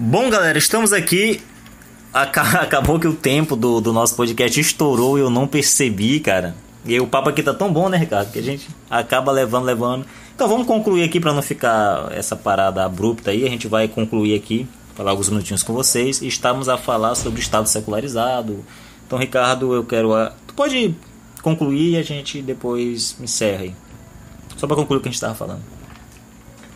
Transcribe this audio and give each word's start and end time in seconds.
Bom, 0.00 0.30
galera, 0.30 0.56
estamos 0.56 0.92
aqui. 0.92 1.42
Acabou 2.14 3.00
que 3.00 3.08
o 3.08 3.12
tempo 3.12 3.56
do, 3.56 3.80
do 3.80 3.92
nosso 3.92 4.14
podcast 4.14 4.60
estourou 4.60 5.18
e 5.18 5.22
eu 5.22 5.28
não 5.28 5.44
percebi, 5.44 6.20
cara. 6.20 6.54
E 6.84 7.00
o 7.00 7.06
papo 7.08 7.28
aqui 7.30 7.42
tá 7.42 7.52
tão 7.52 7.72
bom, 7.72 7.88
né, 7.88 7.98
Ricardo? 7.98 8.30
Que 8.30 8.38
a 8.38 8.42
gente 8.42 8.68
acaba 8.88 9.32
levando, 9.32 9.64
levando. 9.64 10.06
Então 10.32 10.48
vamos 10.48 10.68
concluir 10.68 11.02
aqui 11.02 11.18
para 11.18 11.32
não 11.32 11.42
ficar 11.42 12.12
essa 12.12 12.36
parada 12.36 12.84
abrupta 12.84 13.32
aí. 13.32 13.44
A 13.44 13.50
gente 13.50 13.66
vai 13.66 13.88
concluir 13.88 14.36
aqui, 14.36 14.68
falar 14.94 15.10
alguns 15.10 15.30
minutinhos 15.30 15.64
com 15.64 15.72
vocês. 15.72 16.22
E 16.22 16.28
estamos 16.28 16.68
a 16.68 16.78
falar 16.78 17.16
sobre 17.16 17.40
o 17.40 17.42
Estado 17.42 17.68
secularizado. 17.68 18.64
Então, 19.04 19.18
Ricardo, 19.18 19.74
eu 19.74 19.82
quero. 19.82 20.14
A... 20.14 20.32
Tu 20.46 20.54
pode 20.54 20.94
concluir 21.42 21.94
e 21.94 21.96
a 21.96 22.04
gente 22.04 22.40
depois 22.40 23.16
encerra 23.20 23.64
aí. 23.64 23.74
Só 24.56 24.68
para 24.68 24.76
concluir 24.76 24.98
o 24.98 25.00
que 25.00 25.08
a 25.08 25.10
gente 25.10 25.16
estava 25.16 25.34
falando. 25.34 25.62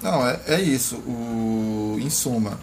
Não, 0.03 0.27
é, 0.27 0.41
é 0.49 0.61
isso. 0.61 0.97
O, 0.97 1.97
em 2.01 2.11
suma, 2.11 2.59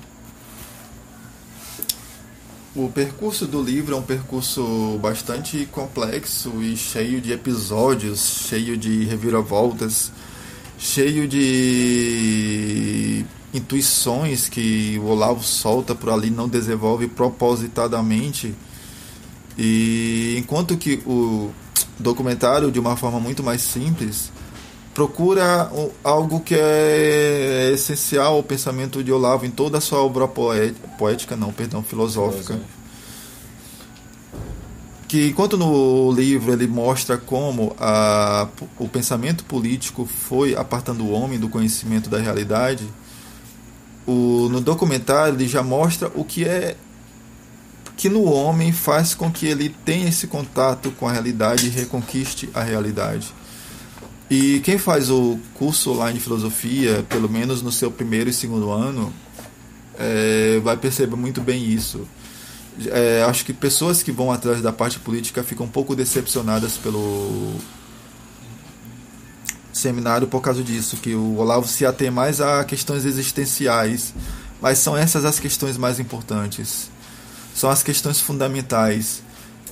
o 2.75 2.89
percurso 2.89 3.47
do 3.47 3.61
livro 3.61 3.95
é 3.95 3.97
um 3.97 4.03
percurso 4.03 4.99
bastante 5.01 5.65
complexo 5.71 6.61
e 6.61 6.77
cheio 6.77 7.19
de 7.19 7.31
episódios, 7.31 8.45
cheio 8.47 8.77
de 8.77 9.05
reviravoltas, 9.05 10.11
cheio 10.77 11.27
de 11.27 13.25
intuições 13.53 14.47
que 14.47 14.99
o 14.99 15.07
Olavo 15.07 15.43
solta 15.43 15.95
por 15.95 16.11
ali, 16.11 16.29
não 16.29 16.47
desenvolve 16.47 17.07
propositadamente. 17.07 18.53
E 19.57 20.35
enquanto 20.37 20.77
que 20.77 21.01
o 21.05 21.51
documentário, 21.97 22.71
de 22.71 22.79
uma 22.79 22.95
forma 22.95 23.19
muito 23.19 23.43
mais 23.43 23.61
simples, 23.61 24.31
procura 24.99 25.71
algo 26.03 26.41
que 26.41 26.53
é 26.53 27.71
essencial 27.73 28.35
ao 28.35 28.43
pensamento 28.43 29.01
de 29.01 29.13
Olavo 29.13 29.45
em 29.45 29.49
toda 29.49 29.77
a 29.77 29.81
sua 29.81 29.99
obra 29.99 30.27
poética, 30.27 31.37
não, 31.37 31.53
perdão, 31.53 31.81
filosófica. 31.81 32.59
Que 35.07 35.29
enquanto 35.29 35.57
no 35.57 36.11
livro 36.11 36.51
ele 36.51 36.67
mostra 36.67 37.17
como 37.17 37.73
a, 37.79 38.49
o 38.77 38.89
pensamento 38.89 39.45
político 39.45 40.05
foi 40.05 40.53
apartando 40.53 41.05
o 41.05 41.11
homem 41.11 41.39
do 41.39 41.47
conhecimento 41.47 42.09
da 42.09 42.17
realidade, 42.17 42.85
o, 44.05 44.49
no 44.51 44.59
documentário 44.59 45.33
ele 45.33 45.47
já 45.47 45.63
mostra 45.63 46.11
o 46.13 46.25
que 46.25 46.43
é 46.43 46.75
que 47.95 48.09
no 48.09 48.25
homem 48.25 48.73
faz 48.73 49.15
com 49.15 49.31
que 49.31 49.45
ele 49.45 49.69
tenha 49.85 50.09
esse 50.09 50.27
contato 50.27 50.91
com 50.91 51.07
a 51.07 51.13
realidade 51.13 51.67
e 51.67 51.69
reconquiste 51.69 52.49
a 52.53 52.61
realidade. 52.61 53.33
E 54.29 54.59
quem 54.59 54.77
faz 54.77 55.09
o 55.09 55.39
curso 55.55 55.91
online 55.91 56.19
de 56.19 56.23
filosofia, 56.23 57.03
pelo 57.09 57.27
menos 57.27 57.63
no 57.63 57.71
seu 57.71 57.89
primeiro 57.89 58.29
e 58.29 58.33
segundo 58.33 58.69
ano, 58.69 59.11
é, 59.97 60.59
vai 60.63 60.77
perceber 60.77 61.15
muito 61.15 61.41
bem 61.41 61.65
isso. 61.65 62.07
É, 62.87 63.23
acho 63.23 63.43
que 63.43 63.51
pessoas 63.51 64.03
que 64.03 64.11
vão 64.11 64.31
atrás 64.31 64.61
da 64.61 64.71
parte 64.71 64.99
política 64.99 65.43
ficam 65.43 65.65
um 65.65 65.69
pouco 65.69 65.95
decepcionadas 65.95 66.77
pelo 66.77 67.55
seminário 69.73 70.27
por 70.27 70.41
causa 70.41 70.63
disso, 70.63 70.97
que 70.97 71.15
o 71.15 71.37
Olavo 71.37 71.67
se 71.67 71.85
atém 71.85 72.11
mais 72.11 72.39
a 72.39 72.63
questões 72.63 73.05
existenciais, 73.05 74.13
mas 74.61 74.77
são 74.77 74.95
essas 74.95 75.25
as 75.25 75.39
questões 75.39 75.77
mais 75.77 75.99
importantes, 75.99 76.91
são 77.55 77.69
as 77.69 77.81
questões 77.81 78.19
fundamentais, 78.19 79.23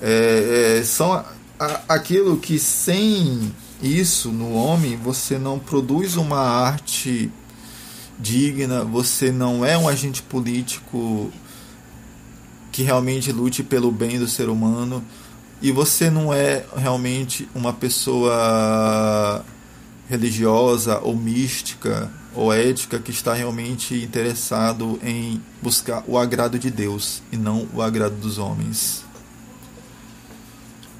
é, 0.01 0.79
é 0.79 0.83
são 0.83 1.13
a, 1.13 1.25
a, 1.59 1.81
aquilo 1.89 2.37
que 2.37 2.57
sem 2.57 3.53
isso 3.81 4.31
no 4.31 4.53
homem, 4.53 4.97
você 4.97 5.37
não 5.37 5.59
produz 5.59 6.15
uma 6.15 6.39
arte 6.39 7.31
digna, 8.19 8.83
você 8.83 9.31
não 9.31 9.63
é 9.63 9.77
um 9.77 9.87
agente 9.87 10.21
político 10.23 11.31
que 12.71 12.83
realmente 12.83 13.31
lute 13.31 13.63
pelo 13.63 13.91
bem 13.91 14.19
do 14.19 14.27
ser 14.27 14.49
humano 14.49 15.03
e 15.61 15.71
você 15.71 16.09
não 16.09 16.33
é 16.33 16.65
realmente 16.75 17.47
uma 17.53 17.73
pessoa 17.73 19.43
religiosa 20.09 20.99
ou 20.99 21.15
mística 21.15 22.11
ou 22.35 22.53
ética 22.53 22.99
que 22.99 23.11
está 23.11 23.33
realmente 23.33 23.95
interessado 23.95 24.99
em 25.03 25.41
buscar 25.61 26.03
o 26.07 26.17
agrado 26.17 26.59
de 26.59 26.69
Deus 26.69 27.23
e 27.31 27.37
não 27.37 27.67
o 27.73 27.81
agrado 27.81 28.15
dos 28.15 28.37
homens. 28.37 29.06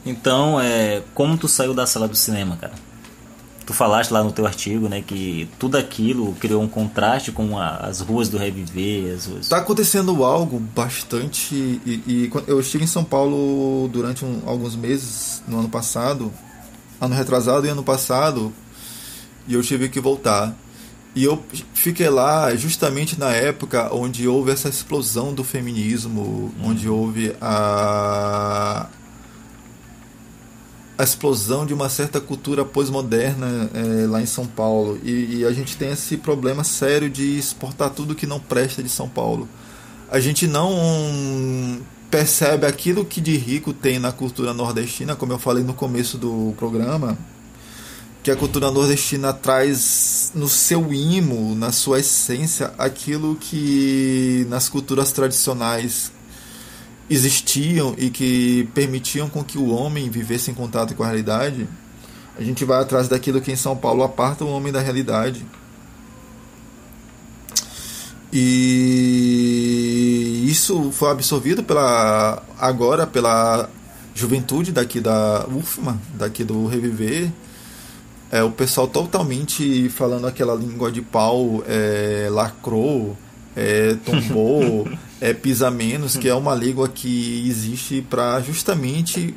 Então, 0.09 0.59
é, 0.59 1.03
como 1.13 1.38
tu 1.38 1.47
saiu 1.47 1.73
da 1.73 1.85
sala 1.85 2.07
do 2.07 2.16
cinema, 2.16 2.57
cara? 2.57 2.73
Tu 3.66 3.73
falaste 3.73 4.12
lá 4.12 4.23
no 4.23 4.31
teu 4.31 4.45
artigo, 4.45 4.88
né, 4.88 5.03
que 5.06 5.50
tudo 5.59 5.78
aquilo 5.78 6.34
criou 6.40 6.63
um 6.63 6.69
contraste 6.69 7.34
com 7.34 7.59
a, 7.59 7.75
as 7.78 8.00
ruas 8.00 8.29
do 8.29 8.38
Reviver, 8.38 9.13
as 9.13 9.25
ruas... 9.25 9.50
Tá 9.50 9.57
acontecendo 9.57 10.23
algo 10.23 10.57
bastante... 10.57 11.53
E, 11.53 12.01
e 12.07 12.31
eu 12.47 12.62
estive 12.62 12.85
em 12.85 12.88
São 12.88 13.03
Paulo 13.03 13.90
durante 13.90 14.23
um, 14.23 14.41
alguns 14.45 14.75
meses 14.75 15.44
no 15.45 15.59
ano 15.59 15.68
passado, 15.68 16.31
ano 17.01 17.13
retrasado 17.13 17.68
e 17.68 17.69
ano 17.69 17.84
passado, 17.84 18.53
e 19.45 19.53
eu 19.53 19.62
tive 19.62 19.89
que 19.89 20.00
voltar. 20.00 20.56
E 21.13 21.24
eu 21.24 21.44
fiquei 21.74 22.09
lá 22.09 22.56
justamente 22.56 23.19
na 23.19 23.31
época 23.31 23.94
onde 23.94 24.28
houve 24.28 24.51
essa 24.51 24.69
explosão 24.69 25.34
do 25.34 25.44
feminismo, 25.44 26.22
hum. 26.22 26.69
onde 26.69 26.88
houve 26.88 27.35
a, 27.41 28.88
a 30.97 31.03
explosão 31.03 31.66
de 31.66 31.74
uma 31.74 31.90
certa 31.90 32.19
cultura 32.19 32.66
pós-moderna 32.66 33.69
é, 33.74 34.08
lá 34.08 34.22
em 34.22 34.25
São 34.25 34.47
Paulo. 34.47 35.00
E, 35.03 35.38
e, 35.38 35.46
a 35.46 35.52
gente 35.52 35.78
tem 35.78 35.91
esse 35.91 36.18
problema 36.18 36.63
sério 36.63 37.09
de 37.09 37.38
exportar 37.38 37.91
tudo 37.91 38.16
que 38.16 38.25
não 38.25 38.40
presta 38.40 38.81
de 38.81 38.90
São 38.90 39.07
Paulo. 39.07 39.47
A 40.09 40.19
gente 40.19 40.47
não 40.47 41.80
percebe 42.09 42.66
aquilo 42.66 43.06
que 43.06 43.22
de 43.22 43.38
rico 43.38 43.74
tem 43.74 44.00
na 44.00 44.12
cultura 44.12 44.53
nordestina, 44.53 45.16
como 45.16 45.34
eu 45.34 45.40
falei 45.40 45.63
no 45.63 45.74
começo 45.74 46.18
do 46.18 46.53
programa, 46.57 47.18
que 48.24 48.31
a 48.31 48.36
cultura 48.36 48.72
nordestina 48.72 49.34
traz 49.34 50.31
no 50.34 50.47
seu 50.47 50.94
imo, 50.94 51.53
na 51.56 51.72
sua 51.72 52.00
essência, 52.00 52.74
aquilo 52.78 53.36
que 53.36 54.47
nas 54.50 54.68
culturas 54.68 55.12
tradicionais 55.12 56.12
existiam 57.09 57.95
e 57.97 58.09
que 58.09 58.69
permitiam 58.73 59.29
com 59.29 59.44
que 59.44 59.57
o 59.57 59.69
homem 59.69 60.09
vivesse 60.09 60.51
em 60.51 60.53
contato 60.53 60.94
com 60.95 61.03
a 61.03 61.07
realidade, 61.07 61.68
a 62.38 62.44
gente 62.44 62.63
vai 62.66 62.81
atrás 62.81 63.07
daquilo 63.07 63.41
que 63.41 63.51
em 63.51 63.56
São 63.56 63.75
Paulo 63.75 64.03
aparta 64.03 64.44
o 64.44 64.50
homem 64.50 64.72
da 64.72 64.79
realidade. 64.79 65.45
E 68.31 69.97
isso 70.47 70.91
foi 70.91 71.09
absorvido 71.12 71.63
pela 71.63 72.44
agora 72.59 73.07
pela 73.07 73.69
juventude 74.13 74.72
daqui 74.72 75.00
da 75.00 75.45
UFMA, 75.47 76.00
daqui 76.16 76.44
do 76.44 76.68
Reviver. 76.68 77.31
É, 78.29 78.44
o 78.44 78.51
pessoal 78.51 78.88
totalmente 78.88 79.88
falando 79.89 80.28
aquela 80.28 80.53
língua 80.53 80.91
de 80.91 81.01
pau, 81.01 81.63
é, 81.66 82.28
lacrou, 82.29 83.16
é, 83.56 83.95
tombou, 84.06 84.89
é, 85.20 85.34
pisa 85.34 85.72
menos, 85.72 86.16
que 86.16 86.30
é 86.30 86.34
uma 86.34 86.54
língua 86.54 86.88
que 86.88 87.48
existe 87.48 88.02
para 88.02 88.40
justamente 88.42 89.36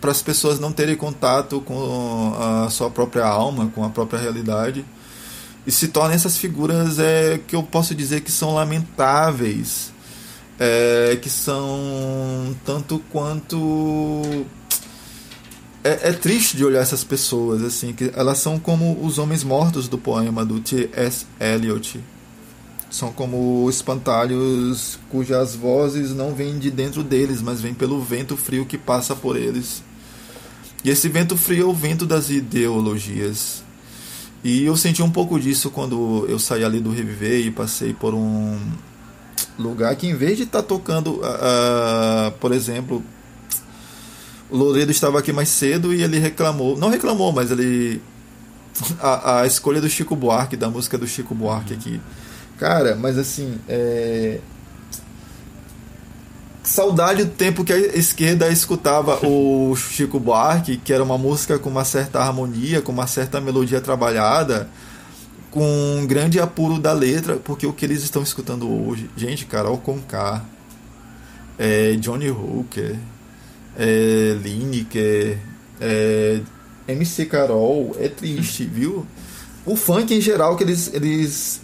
para 0.00 0.10
as 0.10 0.20
pessoas 0.20 0.60
não 0.60 0.70
terem 0.70 0.94
contato 0.96 1.60
com 1.62 2.34
a 2.38 2.68
sua 2.68 2.90
própria 2.90 3.24
alma, 3.24 3.72
com 3.74 3.82
a 3.82 3.88
própria 3.88 4.20
realidade. 4.20 4.84
E 5.66 5.72
se 5.72 5.88
tornam 5.88 6.12
essas 6.12 6.36
figuras 6.36 6.98
é, 6.98 7.40
que 7.46 7.56
eu 7.56 7.62
posso 7.62 7.94
dizer 7.94 8.20
que 8.20 8.30
são 8.30 8.52
lamentáveis, 8.52 9.92
é, 10.60 11.18
que 11.20 11.30
são 11.30 12.54
tanto 12.66 13.02
quanto. 13.10 14.46
É, 15.82 16.10
é, 16.10 16.12
triste 16.12 16.56
de 16.56 16.64
olhar 16.64 16.80
essas 16.80 17.02
pessoas, 17.02 17.62
assim, 17.62 17.94
que 17.94 18.12
elas 18.14 18.38
são 18.38 18.58
como 18.58 19.02
os 19.02 19.18
homens 19.18 19.42
mortos 19.42 19.88
do 19.88 19.96
poema 19.96 20.44
do 20.44 20.60
T.S. 20.60 21.26
Eliot 21.40 21.98
são 22.94 23.10
como 23.10 23.68
espantalhos 23.68 25.00
cujas 25.10 25.56
vozes 25.56 26.14
não 26.14 26.32
vêm 26.32 26.60
de 26.60 26.70
dentro 26.70 27.02
deles, 27.02 27.42
mas 27.42 27.60
vêm 27.60 27.74
pelo 27.74 28.00
vento 28.00 28.36
frio 28.36 28.64
que 28.64 28.78
passa 28.78 29.16
por 29.16 29.36
eles. 29.36 29.82
E 30.84 30.90
esse 30.90 31.08
vento 31.08 31.36
frio 31.36 31.66
é 31.66 31.68
o 31.68 31.74
vento 31.74 32.06
das 32.06 32.30
ideologias. 32.30 33.64
E 34.44 34.64
eu 34.64 34.76
senti 34.76 35.02
um 35.02 35.10
pouco 35.10 35.40
disso 35.40 35.70
quando 35.70 36.24
eu 36.28 36.38
saí 36.38 36.62
ali 36.62 36.78
do 36.78 36.92
Reviver 36.92 37.44
e 37.44 37.50
passei 37.50 37.92
por 37.92 38.14
um 38.14 38.60
lugar 39.58 39.96
que, 39.96 40.06
em 40.06 40.14
vez 40.14 40.36
de 40.36 40.44
estar 40.44 40.62
tá 40.62 40.68
tocando, 40.68 41.16
uh, 41.16 42.30
por 42.38 42.52
exemplo, 42.52 43.02
o 44.48 44.56
Louredo 44.56 44.92
estava 44.92 45.18
aqui 45.18 45.32
mais 45.32 45.48
cedo 45.48 45.92
e 45.92 46.00
ele 46.00 46.20
reclamou, 46.20 46.78
não 46.78 46.90
reclamou, 46.90 47.32
mas 47.32 47.50
ele. 47.50 48.00
A, 49.00 49.40
a 49.40 49.46
escolha 49.46 49.80
do 49.80 49.88
Chico 49.88 50.16
Buarque, 50.16 50.56
da 50.56 50.68
música 50.68 50.98
do 50.98 51.06
Chico 51.06 51.32
Buarque 51.32 51.74
aqui 51.74 52.00
Cara, 52.58 52.94
mas 52.94 53.18
assim, 53.18 53.58
é... 53.68 54.38
saudade 56.62 57.24
do 57.24 57.30
tempo 57.30 57.64
que 57.64 57.72
a 57.72 57.78
esquerda 57.78 58.48
escutava 58.48 59.18
o 59.26 59.74
Chico 59.76 60.20
Buarque, 60.20 60.76
que 60.76 60.92
era 60.92 61.02
uma 61.02 61.18
música 61.18 61.58
com 61.58 61.68
uma 61.68 61.84
certa 61.84 62.20
harmonia, 62.20 62.80
com 62.80 62.92
uma 62.92 63.06
certa 63.06 63.40
melodia 63.40 63.80
trabalhada, 63.80 64.68
com 65.50 65.98
um 65.98 66.06
grande 66.06 66.40
apuro 66.40 66.78
da 66.78 66.92
letra, 66.92 67.36
porque 67.36 67.66
o 67.66 67.72
que 67.72 67.84
eles 67.84 68.02
estão 68.02 68.22
escutando 68.22 68.68
hoje, 68.68 69.10
gente, 69.16 69.46
Carol 69.46 69.78
Conká, 69.78 70.44
é, 71.58 71.92
Johnny 71.96 72.30
Hooker, 72.30 72.96
é, 73.76 74.36
Lineker, 74.42 75.38
é, 75.80 76.40
MC 76.86 77.26
Carol, 77.26 77.96
é 77.98 78.08
triste, 78.08 78.64
viu? 78.64 79.06
O 79.66 79.76
funk 79.76 80.14
em 80.14 80.20
geral 80.20 80.56
que 80.56 80.64
eles, 80.64 80.90
eles 80.92 81.63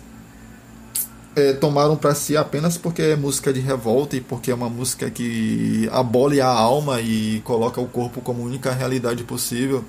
é, 1.41 1.53
tomaram 1.53 1.97
para 1.97 2.15
si 2.15 2.37
apenas 2.37 2.77
porque 2.77 3.03
é 3.03 3.17
música 3.17 3.53
de 3.53 3.61
revolta 3.61 4.17
e 4.17 4.21
porque 4.21 4.51
é 4.51 4.55
uma 4.55 4.69
música 4.69 5.11
que 5.11 5.89
abole 5.91 6.41
a 6.41 6.49
alma 6.49 7.01
e 7.01 7.41
coloca 7.45 7.81
o 7.81 7.87
corpo 7.87 8.21
como 8.21 8.43
única 8.43 8.73
realidade 8.73 9.25
possível. 9.25 9.85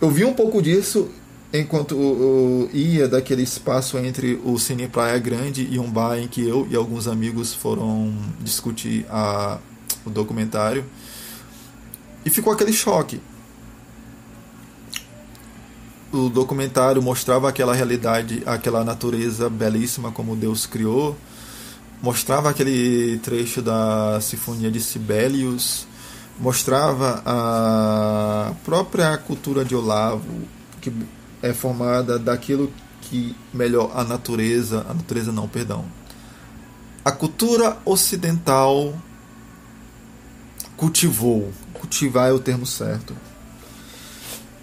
Eu 0.00 0.10
vi 0.10 0.24
um 0.24 0.32
pouco 0.32 0.62
disso 0.62 1.10
enquanto 1.52 1.94
eu 1.94 2.70
ia 2.72 3.08
daquele 3.08 3.42
espaço 3.42 3.98
entre 3.98 4.40
o 4.44 4.58
Cine 4.58 4.88
Praia 4.88 5.18
Grande 5.18 5.66
e 5.70 5.78
um 5.78 5.90
bar 5.90 6.18
em 6.18 6.28
que 6.28 6.46
eu 6.46 6.66
e 6.70 6.76
alguns 6.76 7.06
amigos 7.06 7.54
foram 7.54 8.14
discutir 8.40 9.06
a, 9.08 9.58
o 10.04 10.10
documentário 10.10 10.84
e 12.24 12.30
ficou 12.30 12.52
aquele 12.52 12.72
choque. 12.72 13.20
O 16.10 16.30
documentário 16.30 17.02
mostrava 17.02 17.50
aquela 17.50 17.74
realidade, 17.74 18.42
aquela 18.46 18.82
natureza 18.82 19.50
belíssima 19.50 20.10
como 20.10 20.34
Deus 20.34 20.64
criou, 20.64 21.14
mostrava 22.00 22.48
aquele 22.48 23.18
trecho 23.18 23.60
da 23.60 24.18
Sinfonia 24.20 24.70
de 24.70 24.80
Sibelius, 24.80 25.86
mostrava 26.40 27.22
a 27.26 28.52
própria 28.64 29.18
cultura 29.18 29.64
de 29.66 29.74
Olavo, 29.74 30.48
que 30.80 30.90
é 31.42 31.52
formada 31.52 32.18
daquilo 32.18 32.72
que 33.02 33.36
melhor 33.52 33.92
a 33.94 34.02
natureza, 34.02 34.86
a 34.88 34.94
natureza 34.94 35.30
não, 35.30 35.46
perdão. 35.46 35.84
A 37.04 37.12
cultura 37.12 37.76
ocidental 37.84 38.94
cultivou, 40.74 41.52
cultivar 41.74 42.30
é 42.30 42.32
o 42.32 42.38
termo 42.38 42.64
certo. 42.64 43.14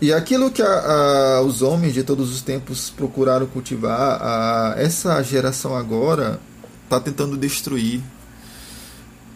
E 0.02 0.12
aquilo 0.12 0.52
que 0.52 0.62
a, 0.62 0.68
a, 0.68 1.42
os 1.42 1.62
homens 1.62 1.94
de 1.94 2.04
todos 2.04 2.32
os 2.32 2.42
tempos 2.42 2.90
procuraram 2.90 3.46
cultivar, 3.48 4.22
a, 4.22 4.76
essa 4.78 5.22
geração 5.24 5.76
agora 5.76 6.40
está 6.86 7.00
tentando 7.00 7.38
destruir 7.38 8.02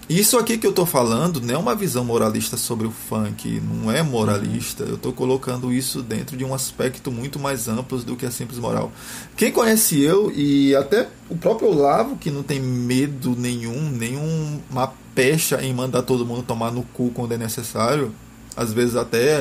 isso 0.10 0.40
aqui 0.40 0.58
que 0.58 0.66
eu 0.66 0.72
estou 0.72 0.88
falando 0.88 1.40
não 1.40 1.54
é 1.54 1.58
uma 1.60 1.76
visão 1.76 2.04
moralista 2.04 2.58
sobre 2.58 2.88
o 2.88 2.92
funk, 2.92 3.62
não 3.62 3.92
é 3.92 4.02
moralista. 4.02 4.84
Eu 4.84 4.96
estou 4.96 5.14
colocando 5.14 5.72
isso 5.72 6.02
dentro 6.02 6.36
de 6.36 6.44
um 6.44 6.52
aspecto 6.52 7.12
muito 7.12 7.38
mais 7.38 7.68
amplo 7.68 8.00
do 8.00 8.16
que 8.16 8.26
a 8.26 8.32
simples 8.32 8.58
moral. 8.58 8.92
Quem 9.38 9.52
conhece 9.52 10.02
eu 10.02 10.32
e 10.32 10.76
até 10.76 11.08
o 11.30 11.38
próprio 11.38 11.70
Olavo, 11.70 12.16
que 12.16 12.32
não 12.32 12.42
tem 12.42 12.60
medo 12.60 13.36
nenhum, 13.38 13.92
nenhuma 13.92 14.92
pecha 15.14 15.62
em 15.62 15.76
mandar 15.76 16.02
todo 16.02 16.26
mundo 16.26 16.42
tomar 16.42 16.72
no 16.72 16.82
cu 16.82 17.12
quando 17.12 17.34
é 17.34 17.38
necessário, 17.38 18.12
às 18.58 18.74
vezes 18.74 18.96
até 18.96 19.38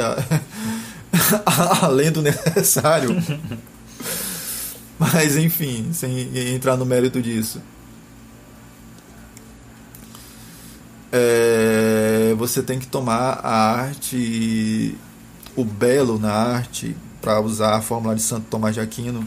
além 1.82 2.10
do 2.10 2.22
necessário. 2.22 3.10
Mas 4.98 5.36
enfim, 5.36 5.92
sem 5.92 6.54
entrar 6.54 6.76
no 6.76 6.84
mérito 6.84 7.22
disso. 7.22 7.60
é, 11.12 12.34
você 12.36 12.62
tem 12.62 12.78
que 12.78 12.86
tomar 12.86 13.40
a 13.42 13.72
arte, 13.72 14.96
o 15.56 15.64
belo 15.64 16.18
na 16.18 16.32
arte, 16.32 16.96
para 17.20 17.40
usar 17.40 17.76
a 17.76 17.80
fórmula 17.80 18.14
de 18.14 18.22
Santo 18.22 18.46
Tomás 18.50 18.74
de 18.74 18.80
Aquino, 18.80 19.24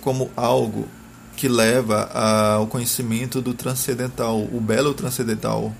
como 0.00 0.30
algo 0.36 0.88
que 1.36 1.48
leva 1.48 2.04
ao 2.04 2.66
conhecimento 2.66 3.42
do 3.42 3.54
transcendental, 3.54 4.40
o 4.40 4.60
belo 4.60 4.94
transcendental, 4.94 5.74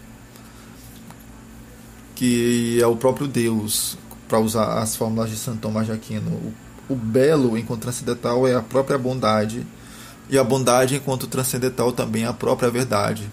que 2.20 2.78
é 2.80 2.86
o 2.86 2.96
próprio 2.96 3.26
Deus, 3.26 3.96
para 4.28 4.38
usar 4.38 4.78
as 4.78 4.94
fórmulas 4.94 5.30
de 5.30 5.36
Santo 5.36 5.60
Tomás 5.60 5.86
de 5.86 5.92
Aquino. 5.92 6.30
O, 6.30 6.92
o 6.92 6.94
belo 6.94 7.56
enquanto 7.56 7.80
transcendental 7.80 8.46
é 8.46 8.54
a 8.54 8.60
própria 8.60 8.98
bondade, 8.98 9.66
e 10.28 10.38
a 10.38 10.44
bondade 10.44 10.94
enquanto 10.94 11.26
transcendental 11.26 11.90
também 11.92 12.24
é 12.24 12.26
a 12.26 12.32
própria 12.32 12.70
verdade 12.70 13.26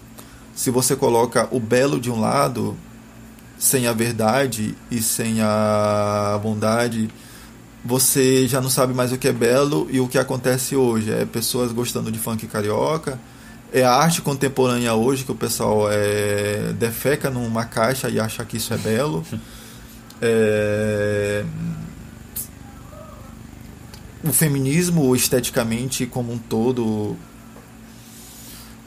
se 0.58 0.72
você 0.72 0.96
coloca 0.96 1.46
o 1.52 1.60
belo 1.60 2.00
de 2.00 2.10
um 2.10 2.18
lado, 2.18 2.76
sem 3.56 3.86
a 3.86 3.92
verdade 3.92 4.76
e 4.90 5.00
sem 5.00 5.40
a 5.40 6.36
bondade, 6.42 7.08
você 7.84 8.44
já 8.48 8.60
não 8.60 8.68
sabe 8.68 8.92
mais 8.92 9.12
o 9.12 9.18
que 9.18 9.28
é 9.28 9.32
belo 9.32 9.86
e 9.88 10.00
o 10.00 10.08
que 10.08 10.18
acontece 10.18 10.74
hoje. 10.74 11.12
É 11.12 11.24
pessoas 11.24 11.70
gostando 11.70 12.10
de 12.10 12.18
funk 12.18 12.44
carioca, 12.48 13.20
é 13.72 13.84
a 13.84 13.92
arte 13.92 14.22
contemporânea 14.22 14.94
hoje 14.94 15.24
que 15.24 15.32
o 15.32 15.34
pessoal 15.34 15.90
é, 15.90 16.72
defeca 16.78 17.30
numa 17.30 17.64
caixa 17.64 18.08
e 18.08 18.18
acha 18.18 18.44
que 18.44 18.56
isso 18.56 18.72
é 18.74 18.78
belo. 18.78 19.24
É, 20.20 21.44
o 24.24 24.32
feminismo 24.32 25.14
esteticamente 25.14 26.06
como 26.06 26.32
um 26.32 26.38
todo 26.38 27.16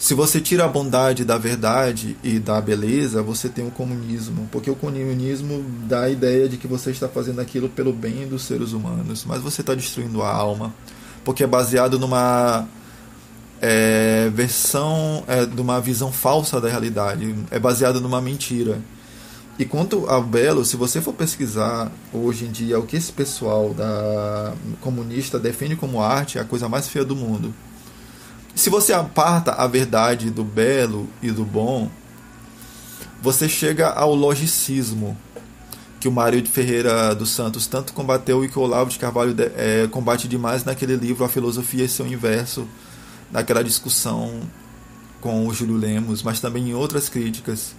se 0.02 0.16
você 0.16 0.42
tira 0.42 0.66
a 0.66 0.68
bondade 0.68 1.24
da 1.24 1.38
verdade 1.38 2.18
e 2.24 2.40
da 2.40 2.60
beleza, 2.60 3.22
você 3.22 3.48
tem 3.48 3.68
o 3.68 3.70
comunismo, 3.70 4.50
porque 4.52 4.68
o 4.68 4.76
comunismo 4.76 5.64
dá 5.88 6.06
a 6.06 6.10
ideia 6.10 6.50
de 6.50 6.58
que 6.58 6.66
você 6.66 6.90
está 6.90 7.08
fazendo 7.08 7.40
aquilo 7.40 7.70
pelo 7.70 7.94
bem 7.94 8.28
dos 8.28 8.42
seres 8.42 8.72
humanos, 8.72 9.24
mas 9.28 9.44
você 9.44 9.62
está 9.62 9.76
destruindo 9.76 10.24
a 10.24 10.34
alma, 10.34 10.74
porque 11.24 11.44
é 11.44 11.48
baseado 11.48 12.00
numa 12.00 12.68
é, 13.62 14.30
versão, 14.34 15.24
é, 15.28 15.46
de 15.46 15.62
uma 15.62 15.80
visão 15.80 16.12
falsa 16.12 16.60
da 16.60 16.68
realidade, 16.68 17.36
é 17.50 17.60
baseado 17.60 18.02
numa 18.02 18.20
mentira. 18.20 18.82
E 19.60 19.66
quanto 19.66 20.10
ao 20.10 20.24
belo, 20.24 20.66
se 20.66 20.76
você 20.76 21.00
for 21.00 21.14
pesquisar 21.14 21.92
hoje 22.12 22.46
em 22.46 22.52
dia 22.52 22.80
o 22.80 22.86
que 22.86 22.98
esse 22.98 23.12
pessoal 23.12 23.74
da 23.74 24.54
comunista 24.80 25.38
defende 25.38 25.76
como 25.76 26.02
arte, 26.02 26.38
é 26.38 26.42
a 26.42 26.46
coisa 26.46 26.68
mais 26.68 26.88
feia 26.88 27.06
do 27.06 27.16
mundo 27.16 27.54
se 28.56 28.70
você 28.70 28.94
aparta 28.94 29.54
a 29.54 29.68
verdade 29.68 30.30
do 30.30 30.44
belo 30.44 31.08
e 31.22 31.32
do 31.32 31.46
bom, 31.46 31.90
você 33.22 33.48
chega 33.48 33.90
ao 33.90 34.14
logicismo 34.14 35.18
que 36.00 36.08
o 36.08 36.12
Mário 36.12 36.42
de 36.42 36.50
Ferreira 36.50 37.14
dos 37.14 37.30
Santos 37.30 37.68
tanto 37.68 37.94
combateu 37.94 38.44
e 38.44 38.50
que 38.50 38.58
o 38.58 38.62
Olavo 38.64 38.90
de 38.90 38.98
Carvalho 38.98 39.36
é, 39.56 39.88
combate 39.88 40.28
demais 40.28 40.66
naquele 40.66 40.96
livro 40.96 41.24
A 41.24 41.30
Filosofia 41.30 41.86
e 41.86 41.90
seu 41.90 42.08
Inverso, 42.08 42.68
naquela 43.32 43.64
discussão 43.64 44.42
com 45.20 45.48
o 45.48 45.54
Júlio 45.54 45.78
Lemos, 45.78 46.24
mas 46.24 46.40
também 46.40 46.70
em 46.70 46.74
outras 46.74 47.08
críticas, 47.08 47.74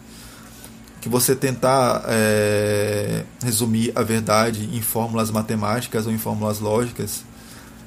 que 1.01 1.09
você 1.09 1.35
tentar 1.35 2.05
é, 2.07 3.25
resumir 3.43 3.93
a 3.95 4.03
verdade 4.03 4.69
em 4.73 4.81
fórmulas 4.81 5.31
matemáticas 5.31 6.07
ou 6.07 6.13
em 6.13 6.19
fórmulas 6.19 6.61
lógicas, 6.61 7.25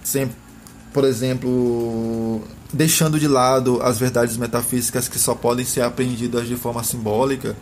sempre, 0.04 0.36
por 0.94 1.06
exemplo, 1.06 2.42
deixando 2.74 3.18
de 3.18 3.28
lado 3.28 3.82
as 3.82 3.98
verdades 3.98 4.36
metafísicas 4.36 5.08
que 5.08 5.18
só 5.18 5.34
podem 5.34 5.66
ser 5.66 5.82
aprendidas 5.82 6.46
de 6.48 6.58
forma 6.58 6.84
simbólica, 6.84 7.56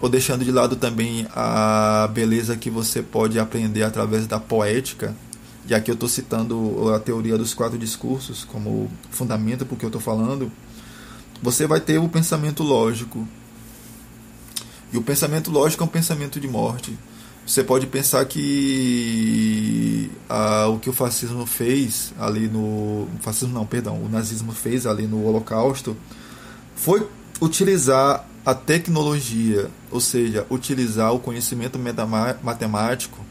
ou 0.00 0.08
deixando 0.08 0.44
de 0.44 0.52
lado 0.52 0.76
também 0.76 1.26
a 1.34 2.08
beleza 2.12 2.56
que 2.56 2.70
você 2.70 3.02
pode 3.02 3.38
aprender 3.38 3.82
através 3.82 4.26
da 4.26 4.38
poética. 4.38 5.14
E 5.68 5.74
aqui 5.74 5.90
eu 5.90 5.94
estou 5.94 6.08
citando 6.08 6.92
a 6.94 7.00
teoria 7.00 7.38
dos 7.38 7.54
quatro 7.54 7.78
discursos 7.78 8.44
como 8.44 8.90
fundamento 9.10 9.64
para 9.64 9.74
o 9.74 9.78
que 9.78 9.84
eu 9.84 9.88
estou 9.88 10.00
falando. 10.00 10.50
Você 11.42 11.66
vai 11.66 11.80
ter 11.80 11.98
o 11.98 12.08
pensamento 12.08 12.62
lógico. 12.62 13.26
E 14.92 14.98
o 14.98 15.02
pensamento 15.02 15.50
lógico 15.50 15.82
é 15.82 15.86
um 15.86 15.90
pensamento 15.90 16.38
de 16.38 16.46
morte 16.46 16.96
você 17.46 17.62
pode 17.62 17.86
pensar 17.86 18.24
que 18.24 20.10
o 20.72 20.78
que 20.78 20.88
o 20.88 20.92
fascismo 20.92 21.44
fez 21.44 22.14
ali 22.18 22.48
no. 22.48 23.06
Fascismo 23.20 23.52
não, 23.52 23.66
perdão, 23.66 24.02
o 24.02 24.08
nazismo 24.08 24.52
fez 24.52 24.86
ali 24.86 25.06
no 25.06 25.26
Holocausto 25.26 25.94
foi 26.74 27.06
utilizar 27.40 28.26
a 28.44 28.54
tecnologia, 28.54 29.70
ou 29.90 30.00
seja, 30.00 30.46
utilizar 30.50 31.12
o 31.12 31.20
conhecimento 31.20 31.78
matemático 32.42 33.24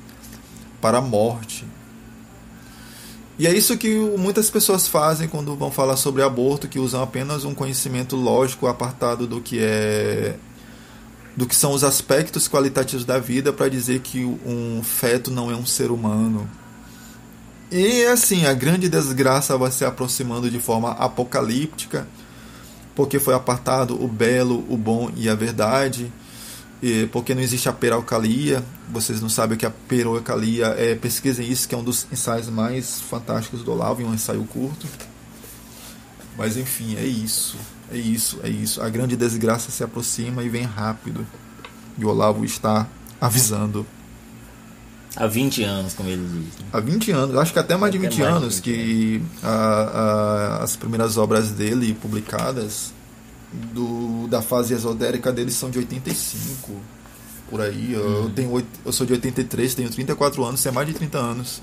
para 0.80 1.00
a 1.00 1.02
morte. 1.02 1.66
E 3.38 3.48
é 3.48 3.54
isso 3.54 3.78
que 3.78 3.96
muitas 4.18 4.50
pessoas 4.50 4.88
fazem 4.88 5.28
quando 5.28 5.56
vão 5.56 5.72
falar 5.72 5.98
sobre 5.98 6.22
aborto, 6.22 6.68
que 6.68 6.80
usam 6.80 7.02
apenas 7.02 7.46
um 7.46 7.54
conhecimento 7.54 8.16
lógico 8.16 8.68
apartado 8.68 9.26
do 9.26 9.42
que 9.42 9.60
é 9.60 10.36
do 11.36 11.48
que 11.48 11.56
são 11.56 11.72
os 11.72 11.84
aspectos 11.84 12.48
qualitativos 12.48 13.06
da 13.06 13.18
vida 13.18 13.52
para 13.52 13.68
dizer 13.68 14.02
que 14.02 14.24
um 14.24 14.82
feto 14.84 15.32
não 15.32 15.50
é 15.50 15.56
um 15.56 15.66
ser 15.66 15.90
humano. 15.90 16.48
E 17.72 18.06
assim, 18.06 18.46
a 18.46 18.54
grande 18.54 18.88
desgraça 18.88 19.58
vai 19.58 19.72
se 19.72 19.84
aproximando 19.84 20.48
de 20.48 20.60
forma 20.60 20.92
apocalíptica, 20.92 22.08
porque 22.94 23.18
foi 23.18 23.34
apartado 23.34 24.00
o 24.00 24.08
belo, 24.08 24.64
o 24.70 24.78
bom 24.78 25.10
e 25.16 25.28
a 25.28 25.34
verdade. 25.34 26.14
porque 27.12 27.34
não 27.34 27.42
existe 27.42 27.68
a 27.68 27.74
peralcalia. 27.74 28.64
Vocês 28.94 29.22
não 29.22 29.30
sabem 29.30 29.56
o 29.56 29.60
que 29.60 29.66
é 29.66 29.70
a 29.70 29.72
peralcalia 29.72 30.68
é. 30.78 30.96
Pesquisem 30.96 31.50
isso, 31.50 31.68
que 31.68 31.76
é 31.76 31.78
um 31.78 31.84
dos 31.84 32.08
ensaios 32.12 32.48
mais 32.48 33.02
fantásticos 33.02 33.64
do 33.64 33.72
Olavo, 33.72 34.02
e 34.02 34.06
um 34.06 34.14
ensaio 34.14 34.44
curto. 34.46 34.88
Mas 36.38 36.56
enfim, 36.56 36.96
é 36.96 37.06
isso. 37.06 37.58
É 37.92 37.98
isso, 37.98 38.40
é 38.44 38.50
isso. 38.50 38.82
A 38.82 38.90
grande 38.90 39.16
desgraça 39.16 39.72
se 39.72 39.84
aproxima 39.84 40.44
e 40.44 40.50
vem 40.50 40.64
rápido. 40.64 41.26
E 41.98 42.06
o 42.06 42.10
Olavo 42.10 42.46
está 42.46 42.88
avisando. 43.20 43.86
Há 45.16 45.28
20 45.28 45.64
anos, 45.64 45.94
como 45.94 46.10
ele 46.10 46.24
diz. 46.24 46.60
Né? 46.60 46.66
Há 46.74 46.80
20 46.80 47.12
anos, 47.12 47.38
acho 47.38 47.54
que 47.54 47.60
até 47.60 47.78
mais 47.78 47.92
de 47.92 48.00
20 48.00 48.20
mais 48.20 48.36
anos, 48.36 48.62
de 48.62 48.72
20 48.72 48.80
que 48.80 49.22
a, 49.44 49.50
a, 49.50 50.64
as 50.64 50.76
primeiras 50.76 51.18
obras 51.18 51.52
dele 51.52 51.94
publicadas 51.94 52.92
do, 53.74 54.28
da 54.28 54.42
fase 54.42 54.74
esotérica 54.74 55.32
dele 55.32 55.52
são 55.52 55.70
de 55.70 55.78
85, 55.78 56.72
por 57.54 57.62
aí. 57.62 57.94
Eu, 57.94 58.24
hum. 58.24 58.32
tenho, 58.32 58.66
eu 58.84 58.92
sou 58.92 59.06
de 59.06 59.14
83, 59.14 59.76
tenho 59.76 59.88
34 59.88 60.44
anos, 60.44 60.64
tem 60.64 60.72
é 60.72 60.74
mais 60.74 60.88
de 60.88 60.96
30 60.96 61.20
anos. 61.20 61.62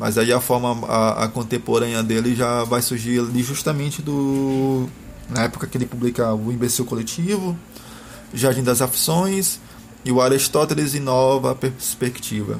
Mas 0.00 0.18
aí 0.18 0.32
a 0.32 0.40
forma 0.40 0.84
a, 0.88 1.24
a, 1.24 1.28
contemporânea 1.28 2.02
dele 2.02 2.34
já 2.34 2.64
vai 2.64 2.82
surgir 2.82 3.20
ali 3.20 3.40
justamente 3.40 4.02
do 4.02 4.88
na 5.28 5.44
época 5.44 5.66
que 5.68 5.78
ele 5.78 5.86
publica 5.86 6.34
o 6.34 6.50
Imbecil 6.50 6.84
Coletivo, 6.84 7.56
Jardim 8.34 8.64
das 8.64 8.82
Aflições 8.82 9.60
e 10.04 10.10
o 10.10 10.20
Aristóteles 10.20 10.94
e 10.94 11.00
Nova 11.00 11.54
Perspectiva. 11.54 12.58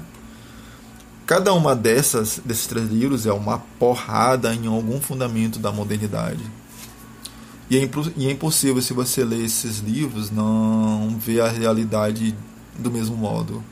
Cada 1.26 1.52
uma 1.52 1.74
dessas 1.74 2.40
desses 2.44 2.66
três 2.68 2.88
livros 2.88 3.26
é 3.26 3.32
uma 3.32 3.58
porrada 3.78 4.54
em 4.54 4.68
algum 4.68 5.00
fundamento 5.00 5.58
da 5.58 5.72
modernidade. 5.72 6.44
E 7.70 7.76
é, 7.76 7.90
e 8.16 8.26
é 8.26 8.30
impossível 8.30 8.80
se 8.80 8.92
você 8.92 9.24
ler 9.24 9.44
esses 9.44 9.78
livros 9.78 10.30
não 10.30 11.16
ver 11.18 11.40
a 11.40 11.48
realidade 11.48 12.34
do 12.78 12.90
mesmo 12.90 13.16
modo. 13.16 13.62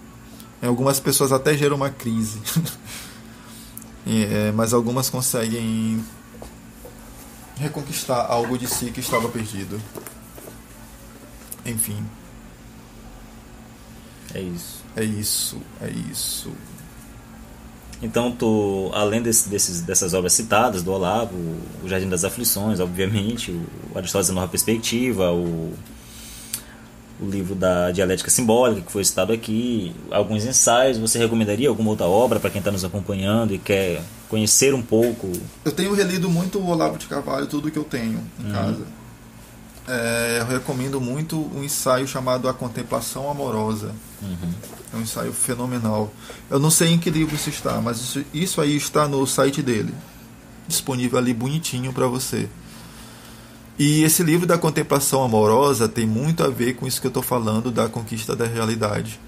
Algumas 0.62 0.98
pessoas 1.00 1.32
até 1.32 1.56
geram 1.56 1.76
uma 1.76 1.90
crise. 1.90 2.40
É, 4.08 4.52
mas 4.52 4.72
algumas 4.72 5.10
conseguem 5.10 6.00
reconquistar 7.56 8.24
algo 8.30 8.56
de 8.56 8.68
si 8.68 8.92
que 8.92 9.00
estava 9.00 9.28
perdido. 9.28 9.82
Enfim. 11.64 12.06
É 14.32 14.40
isso. 14.40 14.84
É 14.94 15.02
isso, 15.02 15.60
é 15.80 15.90
isso. 15.90 16.52
Então, 18.02 18.30
tu, 18.30 18.90
além 18.92 19.22
desse, 19.22 19.48
desses, 19.48 19.80
dessas 19.80 20.12
obras 20.12 20.32
citadas, 20.34 20.82
do 20.82 20.92
Olavo, 20.92 21.34
o 21.82 21.88
Jardim 21.88 22.08
das 22.08 22.24
Aflições, 22.24 22.78
obviamente, 22.78 23.50
o 23.50 23.96
Aristóteles 23.96 24.34
Nova 24.34 24.48
Perspectiva, 24.48 25.32
o 25.32 25.72
o 27.20 27.28
livro 27.28 27.54
da 27.54 27.90
dialética 27.90 28.30
simbólica 28.30 28.82
que 28.82 28.92
foi 28.92 29.04
citado 29.04 29.32
aqui, 29.32 29.94
alguns 30.10 30.44
ensaios. 30.44 30.98
Você 30.98 31.18
recomendaria 31.18 31.68
alguma 31.68 31.90
outra 31.90 32.06
obra 32.06 32.38
para 32.38 32.50
quem 32.50 32.58
está 32.58 32.70
nos 32.70 32.84
acompanhando 32.84 33.54
e 33.54 33.58
quer 33.58 34.02
conhecer 34.28 34.74
um 34.74 34.82
pouco? 34.82 35.32
Eu 35.64 35.72
tenho 35.72 35.94
relido 35.94 36.28
muito 36.28 36.58
o 36.58 36.66
Olavo 36.66 36.98
de 36.98 37.06
Carvalho, 37.06 37.46
tudo 37.46 37.70
que 37.70 37.78
eu 37.78 37.84
tenho 37.84 38.20
em 38.38 38.46
uhum. 38.46 38.52
casa. 38.52 38.82
É, 39.88 40.38
eu 40.40 40.46
recomendo 40.46 41.00
muito 41.00 41.38
um 41.54 41.62
ensaio 41.62 42.06
chamado 42.06 42.48
A 42.48 42.54
Contemplação 42.54 43.30
Amorosa. 43.30 43.94
Uhum. 44.20 44.52
É 44.96 44.98
um 44.98 45.02
ensaio 45.02 45.32
fenomenal. 45.32 46.10
Eu 46.50 46.58
não 46.58 46.70
sei 46.70 46.88
em 46.88 46.98
que 46.98 47.10
livro 47.10 47.36
isso 47.36 47.50
está, 47.50 47.80
mas 47.82 47.98
isso, 47.98 48.24
isso 48.32 48.60
aí 48.62 48.74
está 48.74 49.06
no 49.06 49.26
site 49.26 49.62
dele, 49.62 49.92
disponível 50.66 51.18
ali 51.18 51.34
bonitinho 51.34 51.92
para 51.92 52.06
você. 52.06 52.48
E 53.78 54.02
esse 54.02 54.22
livro 54.22 54.46
da 54.46 54.56
contemplação 54.56 55.22
amorosa 55.22 55.86
tem 55.86 56.06
muito 56.06 56.42
a 56.42 56.48
ver 56.48 56.76
com 56.76 56.86
isso 56.86 56.98
que 56.98 57.06
eu 57.06 57.10
estou 57.10 57.22
falando 57.22 57.70
da 57.70 57.90
conquista 57.90 58.34
da 58.34 58.46
realidade. 58.46 59.20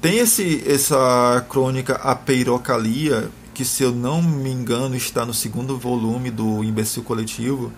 Tem 0.00 0.18
esse, 0.18 0.64
essa 0.66 1.44
crônica 1.50 1.96
A 1.96 2.14
Peirocalia, 2.14 3.30
que 3.52 3.66
se 3.66 3.82
eu 3.82 3.92
não 3.92 4.22
me 4.22 4.50
engano 4.50 4.96
está 4.96 5.26
no 5.26 5.34
segundo 5.34 5.76
volume 5.76 6.30
do 6.30 6.64
Imbecil 6.64 7.02
Coletivo, 7.02 7.70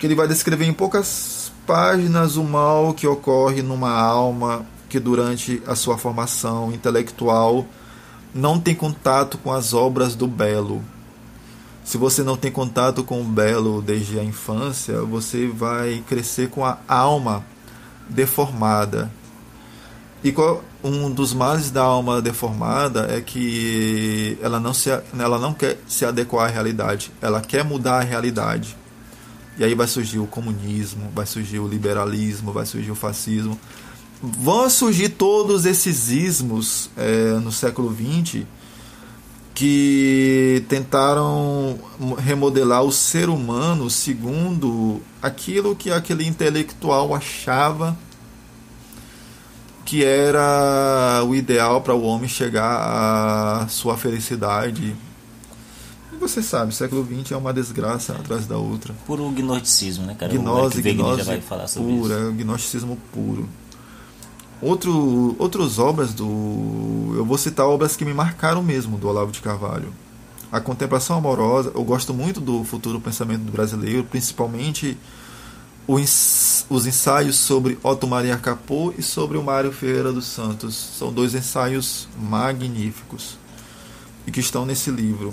que 0.00 0.06
ele 0.06 0.16
vai 0.16 0.26
descrever 0.26 0.64
em 0.64 0.72
poucas 0.72 1.52
páginas 1.64 2.36
o 2.36 2.42
mal 2.42 2.92
que 2.92 3.06
ocorre 3.06 3.62
numa 3.62 3.92
alma 3.92 4.66
que 4.96 5.00
durante 5.00 5.62
a 5.66 5.74
sua 5.74 5.98
formação 5.98 6.72
intelectual 6.72 7.66
não 8.34 8.58
tem 8.58 8.74
contato 8.74 9.38
com 9.38 9.52
as 9.52 9.74
obras 9.74 10.14
do 10.14 10.26
belo 10.26 10.82
se 11.86 11.96
você 11.96 12.24
não 12.24 12.36
tem 12.36 12.50
contato 12.50 13.04
com 13.04 13.20
o 13.20 13.24
belo 13.24 13.80
desde 13.80 14.18
a 14.18 14.24
infância, 14.24 15.02
você 15.02 15.46
vai 15.46 16.02
crescer 16.08 16.50
com 16.50 16.64
a 16.64 16.78
alma 16.88 17.44
deformada. 18.08 19.08
E 20.24 20.32
qual, 20.32 20.64
um 20.82 21.08
dos 21.08 21.32
males 21.32 21.70
da 21.70 21.82
alma 21.82 22.20
deformada 22.20 23.06
é 23.08 23.20
que 23.20 24.36
ela 24.42 24.58
não, 24.58 24.74
se, 24.74 24.90
ela 25.16 25.38
não 25.38 25.54
quer 25.54 25.78
se 25.86 26.04
adequar 26.04 26.48
à 26.48 26.52
realidade, 26.52 27.12
ela 27.22 27.40
quer 27.40 27.64
mudar 27.64 28.00
a 28.00 28.04
realidade. 28.04 28.76
E 29.56 29.62
aí 29.62 29.72
vai 29.72 29.86
surgir 29.86 30.18
o 30.18 30.26
comunismo, 30.26 31.08
vai 31.14 31.24
surgir 31.24 31.60
o 31.60 31.68
liberalismo, 31.68 32.52
vai 32.52 32.66
surgir 32.66 32.90
o 32.90 32.96
fascismo. 32.96 33.56
Vão 34.22 34.68
surgir 34.70 35.10
todos 35.10 35.66
esses 35.66 36.10
ismos 36.10 36.90
é, 36.96 37.32
no 37.34 37.52
século 37.52 37.94
XX 37.94 38.44
que 39.54 40.64
tentaram 40.68 41.78
remodelar 42.18 42.82
o 42.82 42.92
ser 42.92 43.30
humano 43.30 43.88
segundo 43.88 45.00
aquilo 45.22 45.74
que 45.74 45.90
aquele 45.90 46.26
intelectual 46.26 47.14
achava 47.14 47.96
que 49.86 50.04
era 50.04 51.22
o 51.24 51.34
ideal 51.34 51.80
para 51.80 51.94
o 51.94 52.02
homem 52.02 52.28
chegar 52.28 53.62
à 53.62 53.68
sua 53.68 53.96
felicidade. 53.96 54.96
E 56.12 56.16
você 56.18 56.42
sabe, 56.42 56.74
século 56.74 57.06
XX 57.06 57.32
é 57.32 57.36
uma 57.36 57.52
desgraça 57.52 58.12
atrás 58.14 58.46
da 58.46 58.58
outra. 58.58 58.94
Puro 59.06 59.30
gnosticismo, 59.30 60.04
né, 60.04 60.14
cara? 60.14 60.32
Gnose, 60.32 60.82
gnose 60.82 61.18
já 61.18 61.24
vai 61.24 61.40
falar 61.40 61.68
sobre 61.68 61.94
pura, 61.94 62.14
isso. 62.14 62.32
gnosticismo 62.32 62.98
puro. 63.12 63.48
Outro, 64.60 65.36
outras 65.38 65.78
obras 65.78 66.14
do. 66.14 67.14
Eu 67.14 67.24
vou 67.24 67.36
citar 67.36 67.66
obras 67.66 67.96
que 67.96 68.04
me 68.04 68.14
marcaram 68.14 68.62
mesmo, 68.62 68.96
do 68.96 69.08
Olavo 69.08 69.30
de 69.30 69.40
Carvalho. 69.40 69.92
A 70.50 70.60
Contemplação 70.60 71.18
Amorosa, 71.18 71.72
eu 71.74 71.84
gosto 71.84 72.14
muito 72.14 72.40
do 72.40 72.64
futuro 72.64 73.00
pensamento 73.00 73.42
do 73.42 73.52
brasileiro, 73.52 74.04
principalmente 74.04 74.96
os 75.88 76.86
ensaios 76.86 77.36
sobre 77.36 77.78
Otto 77.82 78.06
Maria 78.06 78.36
Capô 78.36 78.92
e 78.96 79.02
sobre 79.02 79.36
o 79.36 79.42
Mário 79.42 79.72
Ferreira 79.72 80.12
dos 80.12 80.26
Santos. 80.26 80.74
São 80.74 81.12
dois 81.12 81.34
ensaios 81.34 82.08
magníficos 82.18 83.36
e 84.26 84.30
que 84.30 84.40
estão 84.40 84.64
nesse 84.64 84.90
livro. 84.90 85.30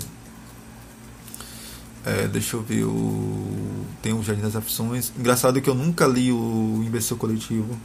É, 2.04 2.28
deixa 2.28 2.56
eu 2.56 2.62
ver 2.62 2.84
o. 2.84 3.86
Tem 4.02 4.12
o 4.12 4.22
Jardim 4.22 4.42
das 4.42 4.54
Aflições. 4.54 5.10
Engraçado 5.18 5.60
que 5.60 5.70
eu 5.70 5.74
nunca 5.74 6.06
li 6.06 6.30
o 6.30 6.82
Imbecil 6.84 7.16
Coletivo. 7.16 7.78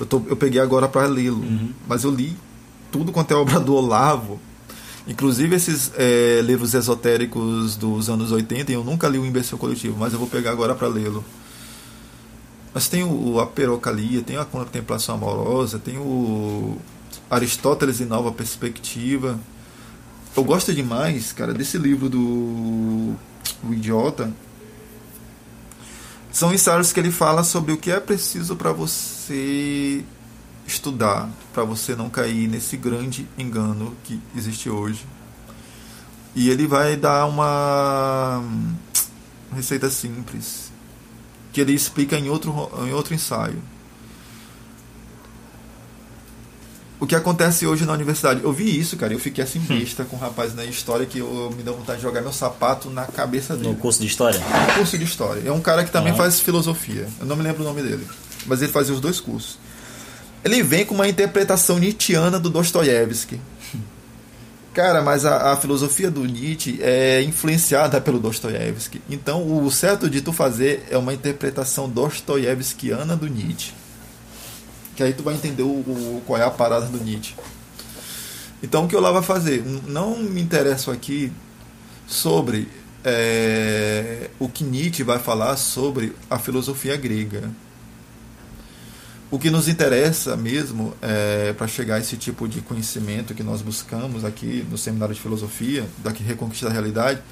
Eu, 0.00 0.06
tô, 0.06 0.22
eu 0.26 0.36
peguei 0.36 0.60
agora 0.60 0.88
para 0.88 1.06
lê-lo, 1.06 1.42
uhum. 1.42 1.72
mas 1.86 2.04
eu 2.04 2.10
li 2.10 2.36
tudo 2.90 3.12
quanto 3.12 3.32
é 3.32 3.36
obra 3.36 3.60
do 3.60 3.74
Olavo, 3.74 4.40
inclusive 5.06 5.54
esses 5.54 5.92
é, 5.96 6.40
livros 6.40 6.74
esotéricos 6.74 7.76
dos 7.76 8.08
anos 8.08 8.32
80, 8.32 8.72
e 8.72 8.74
eu 8.74 8.82
nunca 8.82 9.08
li 9.08 9.18
o 9.18 9.26
Imbecil 9.26 9.58
Coletivo, 9.58 9.96
mas 9.98 10.12
eu 10.12 10.18
vou 10.18 10.26
pegar 10.26 10.50
agora 10.50 10.74
para 10.74 10.88
lê-lo. 10.88 11.24
Mas 12.72 12.88
tem 12.88 13.04
o, 13.04 13.38
a 13.40 13.46
Perocalia, 13.46 14.22
tem 14.22 14.36
a 14.36 14.44
Contemplação 14.44 15.16
Amorosa, 15.16 15.78
tem 15.78 15.98
o 15.98 16.78
Aristóteles 17.28 18.00
em 18.00 18.06
Nova 18.06 18.32
Perspectiva. 18.32 19.38
Eu 20.36 20.44
gosto 20.44 20.72
demais, 20.72 21.32
cara, 21.32 21.52
desse 21.52 21.76
livro 21.76 22.08
do 22.08 22.18
o 23.62 23.72
Idiota, 23.74 24.32
são 26.30 26.52
ensaios 26.54 26.92
que 26.92 27.00
ele 27.00 27.10
fala 27.10 27.42
sobre 27.42 27.72
o 27.72 27.76
que 27.76 27.90
é 27.90 27.98
preciso 27.98 28.56
para 28.56 28.72
você 28.72 30.04
estudar, 30.66 31.28
para 31.52 31.64
você 31.64 31.96
não 31.96 32.08
cair 32.08 32.48
nesse 32.48 32.76
grande 32.76 33.26
engano 33.36 33.96
que 34.04 34.20
existe 34.36 34.70
hoje. 34.70 35.04
E 36.34 36.48
ele 36.48 36.66
vai 36.66 36.96
dar 36.96 37.26
uma 37.26 38.42
receita 39.52 39.90
simples, 39.90 40.70
que 41.52 41.60
ele 41.60 41.72
explica 41.72 42.16
em 42.16 42.28
outro, 42.28 42.70
em 42.86 42.92
outro 42.92 43.14
ensaio. 43.14 43.60
O 47.00 47.06
que 47.06 47.14
acontece 47.14 47.66
hoje 47.66 47.86
na 47.86 47.94
universidade. 47.94 48.42
Eu 48.44 48.52
vi 48.52 48.78
isso, 48.78 48.96
cara, 48.96 49.12
eu 49.12 49.18
fiquei 49.18 49.42
assim 49.42 49.58
besta 49.58 50.04
com 50.04 50.16
um 50.16 50.18
rapaz 50.18 50.54
na 50.54 50.64
história 50.66 51.06
que 51.06 51.18
eu, 51.18 51.52
me 51.56 51.62
deu 51.62 51.74
vontade 51.74 51.98
de 51.98 52.02
jogar 52.02 52.20
meu 52.20 52.32
sapato 52.32 52.90
na 52.90 53.06
cabeça 53.06 53.56
dele. 53.56 53.70
No 53.70 53.74
curso 53.76 54.00
de 54.00 54.06
história? 54.06 54.38
No 54.38 54.74
curso 54.74 54.98
de 54.98 55.04
história. 55.04 55.42
É 55.46 55.50
um 55.50 55.60
cara 55.60 55.82
que 55.82 55.90
também 55.90 56.12
uhum. 56.12 56.18
faz 56.18 56.38
filosofia. 56.38 57.08
Eu 57.18 57.26
não 57.26 57.36
me 57.36 57.42
lembro 57.42 57.62
o 57.62 57.64
nome 57.64 57.82
dele, 57.82 58.06
mas 58.46 58.60
ele 58.60 58.70
fazia 58.70 58.94
os 58.94 59.00
dois 59.00 59.18
cursos. 59.18 59.58
Ele 60.44 60.62
vem 60.62 60.84
com 60.84 60.94
uma 60.94 61.08
interpretação 61.08 61.78
nietzschiana 61.78 62.38
do 62.38 62.50
Dostoiévski. 62.50 63.40
Cara, 64.72 65.02
mas 65.02 65.24
a, 65.24 65.52
a, 65.52 65.56
filosofia 65.56 66.10
do 66.10 66.24
Nietzsche 66.24 66.78
é 66.80 67.20
influenciada 67.22 68.00
pelo 68.00 68.20
Dostoiévski. 68.20 69.02
Então, 69.10 69.64
o 69.64 69.70
certo 69.70 70.08
de 70.08 70.20
tu 70.20 70.32
fazer 70.32 70.86
é 70.88 70.96
uma 70.96 71.12
interpretação 71.12 71.88
dostoiévskiana 71.88 73.16
do 73.16 73.26
Nietzsche. 73.26 73.72
Que 75.00 75.04
aí 75.04 75.14
tu 75.14 75.22
vai 75.22 75.32
entender 75.32 75.62
o, 75.62 75.66
o, 75.66 76.22
qual 76.26 76.38
é 76.38 76.44
a 76.44 76.50
parada 76.50 76.84
do 76.84 77.02
Nietzsche. 77.02 77.34
Então, 78.62 78.84
o 78.84 78.86
que 78.86 78.94
eu 78.94 79.00
lá 79.00 79.10
vou 79.10 79.22
fazer? 79.22 79.64
Não 79.86 80.18
me 80.18 80.42
interesso 80.42 80.90
aqui 80.90 81.32
sobre 82.06 82.68
é, 83.02 84.28
o 84.38 84.46
que 84.46 84.62
Nietzsche 84.62 85.02
vai 85.02 85.18
falar 85.18 85.56
sobre 85.56 86.14
a 86.28 86.38
filosofia 86.38 86.98
grega. 86.98 87.50
O 89.30 89.38
que 89.38 89.48
nos 89.48 89.68
interessa 89.68 90.36
mesmo 90.36 90.92
é, 91.00 91.54
para 91.54 91.66
chegar 91.66 91.94
a 91.94 91.98
esse 91.98 92.18
tipo 92.18 92.46
de 92.46 92.60
conhecimento 92.60 93.32
que 93.32 93.42
nós 93.42 93.62
buscamos 93.62 94.22
aqui 94.22 94.66
no 94.70 94.76
seminário 94.76 95.14
de 95.14 95.20
filosofia, 95.22 95.86
daqui 96.04 96.22
Reconquista 96.22 96.66
da 96.66 96.72
Realidade, 96.72 97.22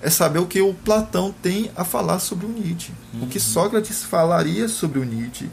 é 0.00 0.08
saber 0.08 0.38
o 0.38 0.46
que 0.46 0.62
o 0.62 0.72
Platão 0.72 1.34
tem 1.42 1.70
a 1.76 1.84
falar 1.84 2.18
sobre 2.18 2.46
o 2.46 2.48
Nietzsche. 2.48 2.92
Uhum. 3.12 3.24
O 3.24 3.26
que 3.26 3.36
uhum. 3.36 3.44
Sócrates 3.44 4.02
falaria 4.04 4.68
sobre 4.68 5.00
o 5.00 5.04
Nietzsche. 5.04 5.50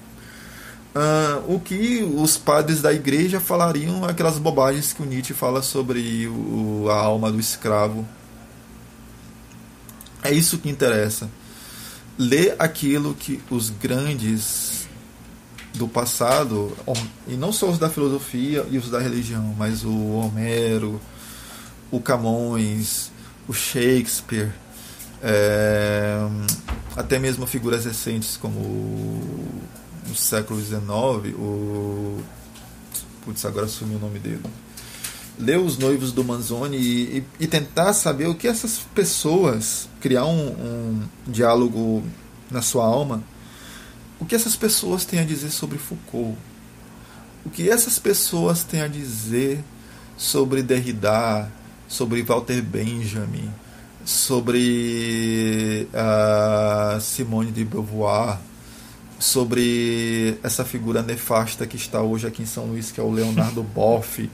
Uh, 0.97 1.53
o 1.53 1.59
que 1.59 2.01
os 2.01 2.37
padres 2.37 2.81
da 2.81 2.91
igreja 2.91 3.39
falariam, 3.39 4.03
aquelas 4.03 4.39
bobagens 4.39 4.93
que 4.93 5.03
o 5.03 5.05
Nietzsche 5.05 5.31
fala 5.31 5.61
sobre 5.61 6.27
o, 6.27 6.87
a 6.89 6.95
alma 6.95 7.31
do 7.31 7.39
escravo. 7.39 8.03
É 10.23 10.31
isso 10.31 10.57
que 10.57 10.67
interessa. 10.67 11.29
Ler 12.17 12.55
aquilo 12.57 13.13
que 13.13 13.39
os 13.51 13.69
grandes 13.69 14.87
do 15.75 15.87
passado, 15.87 16.75
e 17.27 17.35
não 17.35 17.53
só 17.53 17.69
os 17.69 17.77
da 17.77 17.91
filosofia 17.91 18.65
e 18.71 18.79
os 18.79 18.89
da 18.89 18.97
religião, 18.97 19.53
mas 19.55 19.85
o 19.85 20.13
Homero, 20.13 20.99
o 21.91 22.01
Camões, 22.01 23.11
o 23.47 23.53
Shakespeare, 23.53 24.51
é, 25.21 26.27
até 26.95 27.19
mesmo 27.19 27.45
figuras 27.45 27.85
recentes 27.85 28.35
como 28.35 29.45
no 30.07 30.15
século 30.15 30.59
XIX, 30.59 31.35
o. 31.37 32.17
Putz, 33.23 33.45
agora 33.45 33.67
sumiu 33.67 33.97
o 33.97 34.01
nome 34.01 34.19
dele. 34.19 34.43
Ler 35.37 35.59
os 35.59 35.77
noivos 35.77 36.11
do 36.11 36.23
Manzoni 36.23 36.77
e, 36.77 37.17
e, 37.17 37.23
e, 37.41 37.47
tentar 37.47 37.93
saber 37.93 38.27
o 38.27 38.33
que 38.33 38.47
essas 38.47 38.79
pessoas, 38.95 39.87
criar 39.99 40.25
um, 40.25 40.47
um 40.47 41.03
diálogo 41.27 42.03
na 42.49 42.61
sua 42.61 42.85
alma 42.85 43.23
o 44.19 44.25
que 44.25 44.35
essas 44.35 44.55
pessoas 44.55 45.05
têm 45.05 45.19
a 45.19 45.23
dizer 45.23 45.51
sobre 45.51 45.77
Foucault? 45.77 46.35
O 47.45 47.49
que 47.49 47.69
essas 47.69 47.99
pessoas 47.99 48.63
têm 48.63 48.81
a 48.81 48.87
dizer 48.87 49.63
sobre 50.17 50.63
Derrida, 50.63 51.51
sobre 51.87 52.23
Walter 52.23 52.61
Benjamin, 52.61 53.51
sobre 54.03 55.87
uh, 55.93 56.99
Simone 56.99 57.51
de 57.51 57.63
Beauvoir, 57.63 58.39
sobre 59.19 60.37
essa 60.43 60.63
figura 60.63 61.01
nefasta 61.01 61.65
que 61.65 61.75
está 61.75 62.01
hoje 62.01 62.27
aqui 62.27 62.43
em 62.43 62.45
São 62.45 62.65
Luís, 62.65 62.91
que 62.91 62.99
é 62.99 63.03
o 63.03 63.11
Leonardo 63.11 63.63
Boff, 63.75 64.29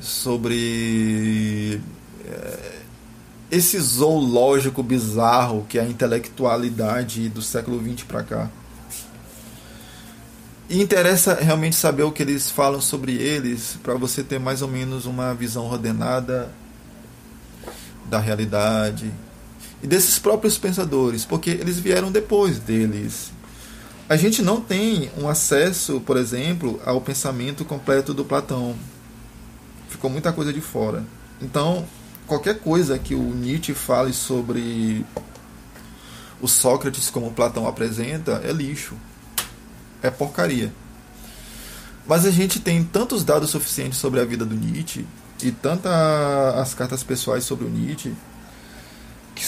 sobre 0.00 1.80
uh, 2.24 2.76
esse 3.50 3.78
zoológico 3.78 4.82
bizarro 4.82 5.66
que 5.68 5.78
é 5.78 5.82
a 5.82 5.86
intelectualidade 5.86 7.28
do 7.28 7.42
século 7.42 7.80
XX 7.82 8.04
para 8.04 8.22
cá. 8.22 8.50
E 10.68 10.82
interessa 10.82 11.34
realmente 11.34 11.76
saber 11.76 12.02
o 12.02 12.10
que 12.10 12.22
eles 12.22 12.50
falam 12.50 12.80
sobre 12.80 13.12
eles, 13.12 13.78
para 13.84 13.94
você 13.94 14.22
ter 14.22 14.40
mais 14.40 14.62
ou 14.62 14.68
menos 14.68 15.06
uma 15.06 15.32
visão 15.32 15.64
ordenada 15.64 16.50
da 18.10 18.18
realidade 18.18 19.12
e 19.82 19.86
desses 19.86 20.18
próprios 20.18 20.58
pensadores, 20.58 21.24
porque 21.24 21.50
eles 21.50 21.78
vieram 21.78 22.10
depois 22.10 22.58
deles. 22.58 23.30
A 24.08 24.16
gente 24.16 24.40
não 24.40 24.60
tem 24.60 25.10
um 25.18 25.28
acesso, 25.28 26.00
por 26.00 26.16
exemplo, 26.16 26.80
ao 26.84 27.00
pensamento 27.00 27.64
completo 27.64 28.14
do 28.14 28.24
Platão. 28.24 28.76
Ficou 29.88 30.08
muita 30.08 30.32
coisa 30.32 30.52
de 30.52 30.60
fora. 30.60 31.04
Então, 31.42 31.84
qualquer 32.26 32.60
coisa 32.60 32.98
que 32.98 33.16
o 33.16 33.34
Nietzsche 33.34 33.74
fale 33.74 34.12
sobre 34.12 35.04
o 36.40 36.46
Sócrates 36.46 37.10
como 37.10 37.32
Platão 37.32 37.66
apresenta 37.66 38.40
é 38.44 38.52
lixo 38.52 38.94
é 40.02 40.10
porcaria. 40.10 40.72
Mas 42.06 42.24
a 42.24 42.30
gente 42.30 42.60
tem 42.60 42.84
tantos 42.84 43.24
dados 43.24 43.50
suficientes 43.50 43.98
sobre 43.98 44.20
a 44.20 44.24
vida 44.24 44.44
do 44.44 44.54
Nietzsche 44.54 45.04
e 45.42 45.50
tantas 45.50 45.92
as 45.92 46.74
cartas 46.74 47.02
pessoais 47.02 47.44
sobre 47.44 47.66
o 47.66 47.68
Nietzsche 47.68 48.14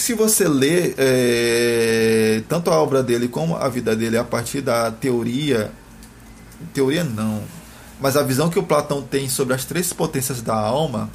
se 0.09 0.15
você 0.15 0.47
lê 0.47 0.95
é, 0.97 2.41
tanto 2.49 2.71
a 2.71 2.81
obra 2.81 3.03
dele 3.03 3.27
como 3.27 3.55
a 3.55 3.69
vida 3.69 3.95
dele 3.95 4.17
a 4.17 4.23
partir 4.23 4.59
da 4.59 4.89
teoria, 4.89 5.71
teoria 6.73 7.03
não, 7.03 7.43
mas 8.01 8.17
a 8.17 8.23
visão 8.23 8.49
que 8.49 8.57
o 8.57 8.63
Platão 8.63 9.03
tem 9.03 9.29
sobre 9.29 9.53
as 9.53 9.65
três 9.65 9.93
potências 9.93 10.41
da 10.41 10.55
alma, 10.55 11.11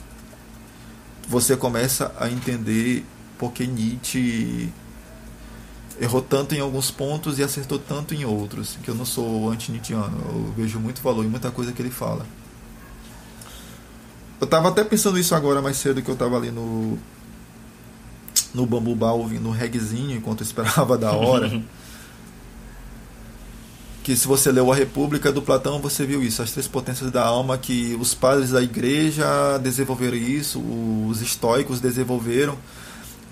você 1.29 1.57
começa 1.57 2.15
a 2.21 2.31
entender 2.31 3.05
porque 3.37 3.67
Nietzsche 3.67 4.73
errou 6.01 6.23
tanto 6.23 6.55
em 6.55 6.61
alguns 6.61 6.93
pontos 6.93 7.41
e 7.41 7.43
acertou 7.43 7.81
tanto 7.81 8.15
em 8.15 8.25
outros, 8.25 8.79
que 8.81 8.89
eu 8.89 8.95
não 8.95 9.05
sou 9.05 9.51
anti-Nietzscheano, 9.51 10.19
eu 10.25 10.55
vejo 10.57 10.79
muito 10.79 11.03
valor 11.03 11.25
em 11.25 11.29
muita 11.29 11.51
coisa 11.51 11.73
que 11.73 11.83
ele 11.83 11.91
fala. 11.91 12.25
Eu 14.41 14.45
estava 14.45 14.69
até 14.69 14.85
pensando 14.85 15.19
isso 15.19 15.35
agora 15.35 15.61
mais 15.61 15.79
cedo 15.79 16.01
que 16.01 16.09
eu 16.09 16.15
estava 16.15 16.37
ali 16.37 16.53
no 16.53 16.97
no 18.55 18.65
Bambu 18.65 18.95
Bar 18.95 19.15
ouvindo 19.15 19.49
um 19.49 19.53
reggaezinho 19.53 20.17
enquanto 20.17 20.43
esperava 20.43 20.97
da 20.97 21.13
hora. 21.13 21.51
que 24.05 24.15
se 24.15 24.27
você 24.27 24.53
leu 24.53 24.71
A 24.71 24.75
República 24.75 25.33
do 25.33 25.41
Platão, 25.41 25.81
você 25.81 26.05
viu 26.05 26.23
isso, 26.23 26.43
as 26.43 26.51
três 26.51 26.69
potências 26.69 27.11
da 27.11 27.25
alma 27.25 27.57
que 27.57 27.97
os 27.99 28.13
padres 28.13 28.51
da 28.51 28.63
igreja 28.63 29.59
desenvolveram 29.63 30.17
isso, 30.17 30.63
os 31.09 31.23
estoicos 31.23 31.81
desenvolveram 31.81 32.57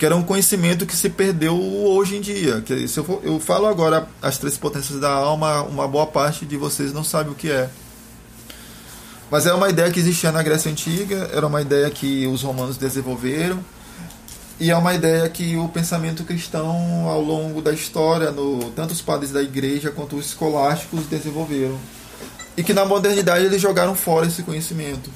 que 0.03 0.07
era 0.07 0.17
um 0.17 0.23
conhecimento 0.25 0.85
que 0.85 0.97
se 0.97 1.09
perdeu 1.09 1.57
hoje 1.57 2.17
em 2.17 2.21
dia. 2.21 2.61
Que 2.61 2.89
se 2.89 2.99
eu, 2.99 3.05
for, 3.05 3.21
eu 3.23 3.39
falo 3.39 3.69
agora 3.69 4.09
as 4.21 4.37
três 4.37 4.59
potências 4.59 4.99
da 4.99 5.09
alma, 5.09 5.63
uma 5.63 5.87
boa 5.87 6.09
parte 6.09 6.45
de 6.45 6.57
vocês 6.57 6.93
não 6.93 7.05
sabe 7.05 7.31
o 7.31 7.37
que 7.37 7.49
é. 7.49 7.71
Mas 9.31 9.47
é 9.47 9.55
uma 9.55 9.69
ideia 9.69 9.93
que 9.93 10.01
existia 10.01 10.33
na 10.33 10.43
Grécia 10.43 10.73
Antiga, 10.73 11.31
era 11.33 11.47
uma 11.47 11.63
ideia 11.63 11.89
que 11.89 12.27
os 12.27 12.43
romanos 12.43 12.77
desenvolveram, 12.77 13.65
e 14.62 14.70
é 14.70 14.77
uma 14.77 14.94
ideia 14.94 15.29
que 15.29 15.57
o 15.57 15.68
pensamento 15.68 16.22
cristão, 16.22 17.09
ao 17.09 17.20
longo 17.20 17.61
da 17.61 17.72
história, 17.72 18.31
no, 18.31 18.70
tanto 18.70 18.92
os 18.92 19.03
padres 19.03 19.33
da 19.33 19.42
igreja 19.42 19.90
quanto 19.90 20.14
os 20.14 20.27
escolásticos 20.27 21.07
desenvolveram. 21.07 21.77
E 22.57 22.62
que 22.62 22.72
na 22.72 22.85
modernidade 22.85 23.44
eles 23.44 23.61
jogaram 23.61 23.96
fora 23.96 24.29
esse 24.29 24.44
conhecimento 24.44 25.11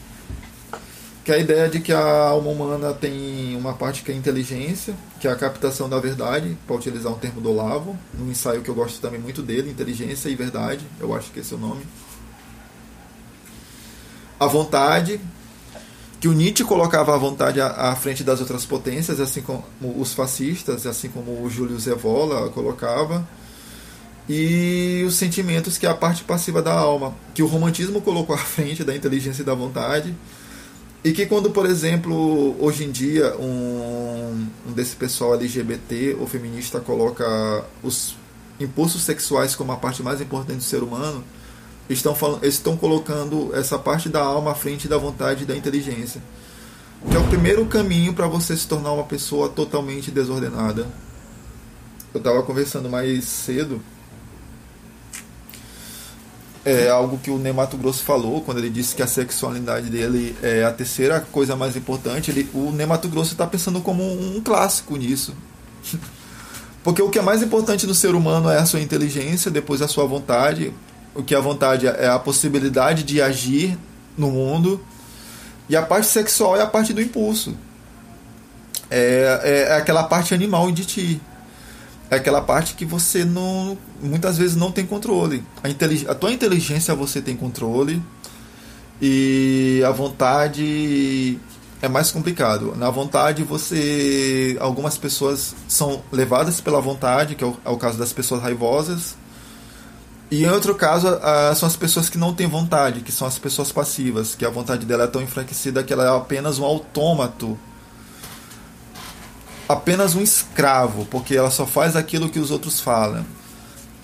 que 1.25 1.31
é 1.31 1.37
a 1.37 1.39
ideia 1.39 1.69
de 1.69 1.81
que 1.81 1.93
a 1.93 2.29
alma 2.29 2.51
humana 2.51 2.93
tem 2.93 3.57
uma 3.57 3.73
parte 3.75 4.03
que 4.03 4.11
é 4.13 4.15
inteligência, 4.15 4.95
que 5.21 5.29
é 5.29 5.31
a 5.31 5.37
captação 5.37 5.89
da 5.89 5.99
verdade, 6.01 6.57
para 6.67 6.77
utilizar 6.77 7.13
um 7.13 7.19
termo 7.19 7.41
do 7.41 7.51
Olavo, 7.51 7.97
num 8.15 8.31
ensaio 8.31 8.63
que 8.63 8.69
eu 8.69 8.75
gosto 8.77 9.01
também 9.01 9.21
muito 9.21 9.43
dele, 9.43 9.71
inteligência 9.71 10.29
e 10.29 10.37
verdade, 10.37 10.85
eu 11.01 11.13
acho 11.13 11.33
que 11.33 11.41
esse 11.41 11.53
é 11.53 11.57
o 11.57 11.61
nome. 11.61 11.85
A 14.39 14.47
vontade, 14.47 15.21
que 16.21 16.29
o 16.29 16.33
Nietzsche 16.33 16.65
colocava 16.65 17.15
a 17.15 17.19
vontade 17.19 17.61
à, 17.61 17.95
frente 17.95 18.25
das 18.25 18.41
outras 18.41 18.65
potências, 18.65 19.21
assim 19.21 19.43
como 19.43 19.65
os 19.81 20.15
fascistas, 20.15 20.87
assim 20.87 21.09
como 21.09 21.43
o 21.43 21.51
Júlio 21.51 21.79
Zevola 21.79 22.49
colocava 22.51 23.27
e 24.29 25.05
os 25.07 25.15
sentimentos, 25.15 25.79
que 25.79 25.87
é 25.87 25.89
a 25.89 25.95
parte 25.95 26.25
passiva 26.25 26.61
da 26.61 26.73
alma, 26.73 27.15
que 27.35 27.43
o 27.43 27.47
romantismo 27.47 28.01
colocou 28.01 28.35
à 28.35 28.39
frente 28.39 28.83
da 28.83 28.95
inteligência 28.95 29.43
e 29.43 29.45
da 29.45 29.55
vontade, 29.55 30.15
e 31.05 31.13
que 31.13 31.27
quando, 31.27 31.51
por 31.51 31.67
exemplo, 31.67 32.57
hoje 32.59 32.85
em 32.85 32.91
dia, 32.91 33.37
um 33.39 34.49
desse 34.75 34.97
pessoal 34.97 35.35
LGBT 35.35 36.17
ou 36.19 36.27
feminista 36.27 36.81
coloca 36.81 37.65
os 37.83 38.17
impulsos 38.59 39.03
sexuais 39.03 39.55
como 39.55 39.71
a 39.71 39.77
parte 39.77 40.03
mais 40.03 40.21
importante 40.21 40.59
do 40.59 40.65
ser 40.65 40.83
humano, 40.83 41.23
estão, 41.89 42.15
falando, 42.15 42.45
estão 42.45 42.77
colocando 42.77 43.55
essa 43.55 43.79
parte 43.79 44.09
da 44.09 44.21
alma 44.21 44.53
à 44.53 44.55
frente 44.55 44.89
da 44.89 44.99
vontade 44.99 45.43
e 45.45 45.47
da 45.47 45.57
inteligência. 45.57 46.23
Que 47.11 47.17
é 47.17 47.19
o 47.19 47.29
primeiro 47.29 47.65
caminho 47.67 48.15
para 48.15 48.27
você 48.27 48.57
se 48.57 48.67
tornar 48.67 48.93
uma 48.93 49.05
pessoa 49.05 49.49
totalmente 49.49 50.11
desordenada. 50.11 50.87
Eu 52.13 52.19
estava 52.19 52.43
conversando 52.43 52.89
mais 52.89 53.25
cedo 53.25 53.81
é 56.67 56.89
algo 56.89 57.17
que 57.19 57.31
o 57.31 57.39
Nemato 57.39 57.77
Grosso 57.77 58.03
falou 58.03 58.41
quando 58.41 58.59
ele 58.59 58.69
disse 58.69 58.97
que 58.97 59.01
a 59.01 59.07
sexualidade 59.07 59.89
dele 59.89 60.37
é 60.43 60.65
a 60.65 60.73
terceira 60.73 61.21
coisa 61.21 61.55
mais 61.55 61.77
importante. 61.77 62.33
Ele, 62.33 62.51
o 62.53 62.73
Nemato 62.73 63.09
Grosso 63.09 63.33
está 63.33 63.47
pensando 63.47 63.81
como 63.81 64.03
um, 64.03 64.39
um 64.39 64.41
clássico 64.41 64.97
nisso. 64.97 65.33
Porque 66.83 67.01
o 67.01 67.09
que 67.09 67.21
é 67.21 67.23
mais 67.23 67.41
importante 67.41 67.87
no 67.87 67.95
ser 67.95 68.17
humano 68.17 68.51
é 68.51 68.59
a 68.59 68.67
sua 68.67 68.81
inteligência, 68.81 69.49
depois 69.49 69.81
a 69.81 69.87
sua 69.87 70.07
vontade. 70.07 70.75
O 71.17 71.23
que 71.23 71.35
é 71.35 71.39
a 71.39 71.41
vontade 71.41 71.87
é 71.87 72.09
a 72.09 72.19
possibilidade 72.19 73.03
de 73.03 73.21
agir 73.21 73.79
no 74.17 74.31
mundo. 74.31 74.81
E 75.69 75.77
a 75.77 75.83
parte 75.83 76.07
sexual 76.07 76.57
é 76.57 76.63
a 76.63 76.67
parte 76.67 76.93
do 76.93 77.01
impulso. 77.01 77.57
É, 78.91 79.41
é, 79.43 79.73
é 79.73 79.77
aquela 79.77 80.05
parte 80.05 80.35
animal 80.35 80.71
de 80.71 80.85
ti. 80.85 81.21
É 82.09 82.17
aquela 82.17 82.41
parte 82.41 82.75
que 82.75 82.85
você 82.85 83.25
não 83.25 83.77
muitas 84.01 84.39
vezes 84.39 84.57
não 84.57 84.71
tem 84.71 84.87
controle. 84.87 85.43
A, 85.63 86.13
a 86.13 86.15
tua 86.15 86.33
inteligência 86.33 86.95
você 86.95 87.21
tem 87.21 87.37
controle 87.37 88.01
e 89.01 89.83
a 89.85 89.91
vontade 89.91 91.39
é 91.83 91.89
mais 91.89 92.11
complicado. 92.11 92.75
Na 92.77 92.91
vontade, 92.91 93.43
você. 93.43 94.57
Algumas 94.61 94.97
pessoas 94.97 95.55
são 95.69 96.03
levadas 96.11 96.61
pela 96.61 96.81
vontade, 96.81 97.35
que 97.35 97.45
é 97.45 97.47
o, 97.47 97.57
é 97.65 97.71
o 97.71 97.77
caso 97.77 97.99
das 97.99 98.13
pessoas 98.13 98.43
raivosas. 98.43 99.17
E 100.31 100.45
em 100.45 100.49
outro 100.49 100.75
caso, 100.75 101.07
são 101.55 101.69
as 101.69 101.77
pessoas 101.77 102.09
que 102.09 102.19
não 102.19 102.35
têm 102.35 102.49
vontade, 102.49 103.01
que 103.01 103.13
são 103.13 103.27
as 103.27 103.39
pessoas 103.39 103.71
passivas, 103.71 104.35
que 104.35 104.45
a 104.45 104.51
vontade 104.51 104.85
dela 104.85 105.05
é 105.05 105.07
tão 105.07 105.23
enfraquecida 105.23 105.85
que 105.85 105.93
ela 105.93 106.05
é 106.05 106.17
apenas 106.17 106.59
um 106.59 106.65
autômato. 106.65 107.59
Apenas 109.69 110.15
um 110.15 110.21
escravo, 110.21 111.07
porque 111.07 111.37
ela 111.37 111.51
só 111.51 111.67
faz 111.67 111.97
aquilo 111.97 112.29
que 112.29 112.39
os 112.39 112.51
outros 112.51 112.81
falam. 112.81 113.25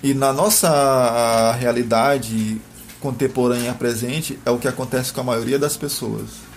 E 0.02 0.14
na 0.14 0.32
nossa 0.32 1.52
realidade 1.52 2.60
contemporânea 3.00 3.74
presente, 3.74 4.38
é 4.44 4.50
o 4.50 4.58
que 4.58 4.68
acontece 4.68 5.12
com 5.12 5.20
a 5.20 5.24
maioria 5.24 5.58
das 5.58 5.76
pessoas 5.76 6.52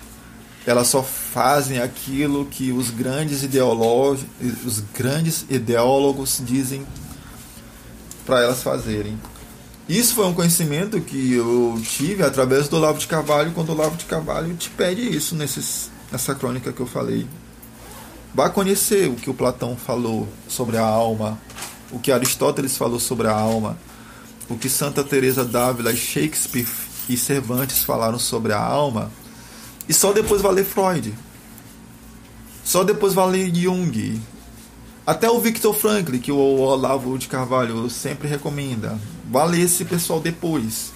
elas 0.66 0.88
só 0.88 1.04
fazem 1.04 1.80
aquilo 1.80 2.46
que 2.46 2.72
os 2.72 2.90
grandes 2.90 3.44
os 4.66 4.80
grandes 4.94 5.46
ideólogos 5.48 6.42
dizem 6.44 6.86
para 8.26 8.42
elas 8.42 8.64
fazerem. 8.64 9.20
Isso 9.88 10.16
foi 10.16 10.26
um 10.26 10.34
conhecimento 10.34 11.00
que 11.00 11.34
eu 11.34 11.80
tive 11.84 12.24
através 12.24 12.68
do 12.68 12.78
Olavo 12.78 12.98
de 12.98 13.06
Carvalho, 13.06 13.52
quando 13.52 13.70
o 13.70 13.72
Olavo 13.74 13.96
de 13.96 14.06
Carvalho 14.06 14.56
te 14.56 14.70
pede 14.70 15.02
isso 15.02 15.36
nesses, 15.36 15.92
nessa 16.12 16.34
crônica 16.34 16.74
que 16.74 16.80
eu 16.80 16.88
falei. 16.88 17.28
Vá 18.34 18.50
conhecer 18.50 19.08
o 19.08 19.16
que 19.16 19.30
o 19.30 19.34
Platão 19.34 19.78
falou 19.78 20.28
sobre 20.48 20.78
a 20.78 20.86
alma, 20.86 21.40
o 21.92 22.00
que 22.00 22.12
Aristóteles 22.12 22.76
falou 22.76 23.00
sobre 23.00 23.28
a 23.28 23.32
alma, 23.32 23.78
o 24.50 24.58
que 24.58 24.70
Santa 24.70 25.04
Teresa 25.04 25.46
d'Ávila, 25.46 25.96
Shakespeare 25.96 26.68
e 27.08 27.16
Cervantes 27.16 27.84
falaram 27.84 28.18
sobre 28.18 28.54
a 28.54 28.60
alma 28.60 29.12
e 29.88 29.94
só 29.94 30.12
depois 30.12 30.42
vai 30.42 30.52
ler 30.52 30.66
Freud. 30.66 31.14
Só 32.64 32.84
depois 32.84 33.14
vai 33.14 33.30
ler 33.30 33.56
Jung. 33.56 34.20
Até 35.06 35.30
o 35.30 35.40
Victor 35.40 35.74
Franklin, 35.76 36.18
que 36.18 36.32
o 36.32 36.38
Olavo 36.38 37.18
de 37.18 37.28
Carvalho 37.28 37.88
sempre 37.90 38.28
recomenda. 38.28 39.00
Vá 39.30 39.44
ler 39.46 39.62
esse 39.62 39.86
pessoal 39.86 40.20
depois. 40.20 40.92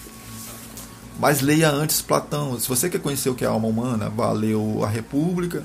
Mas 1.19 1.41
leia 1.41 1.69
antes 1.69 2.01
Platão. 2.01 2.57
Se 2.59 2.67
você 2.67 2.89
quer 2.89 2.99
conhecer 2.99 3.29
o 3.29 3.35
que 3.35 3.43
é 3.43 3.47
a 3.47 3.51
alma 3.51 3.67
humana, 3.67 4.09
vá 4.09 4.31
ler 4.31 4.55
A 4.83 4.87
República. 4.87 5.63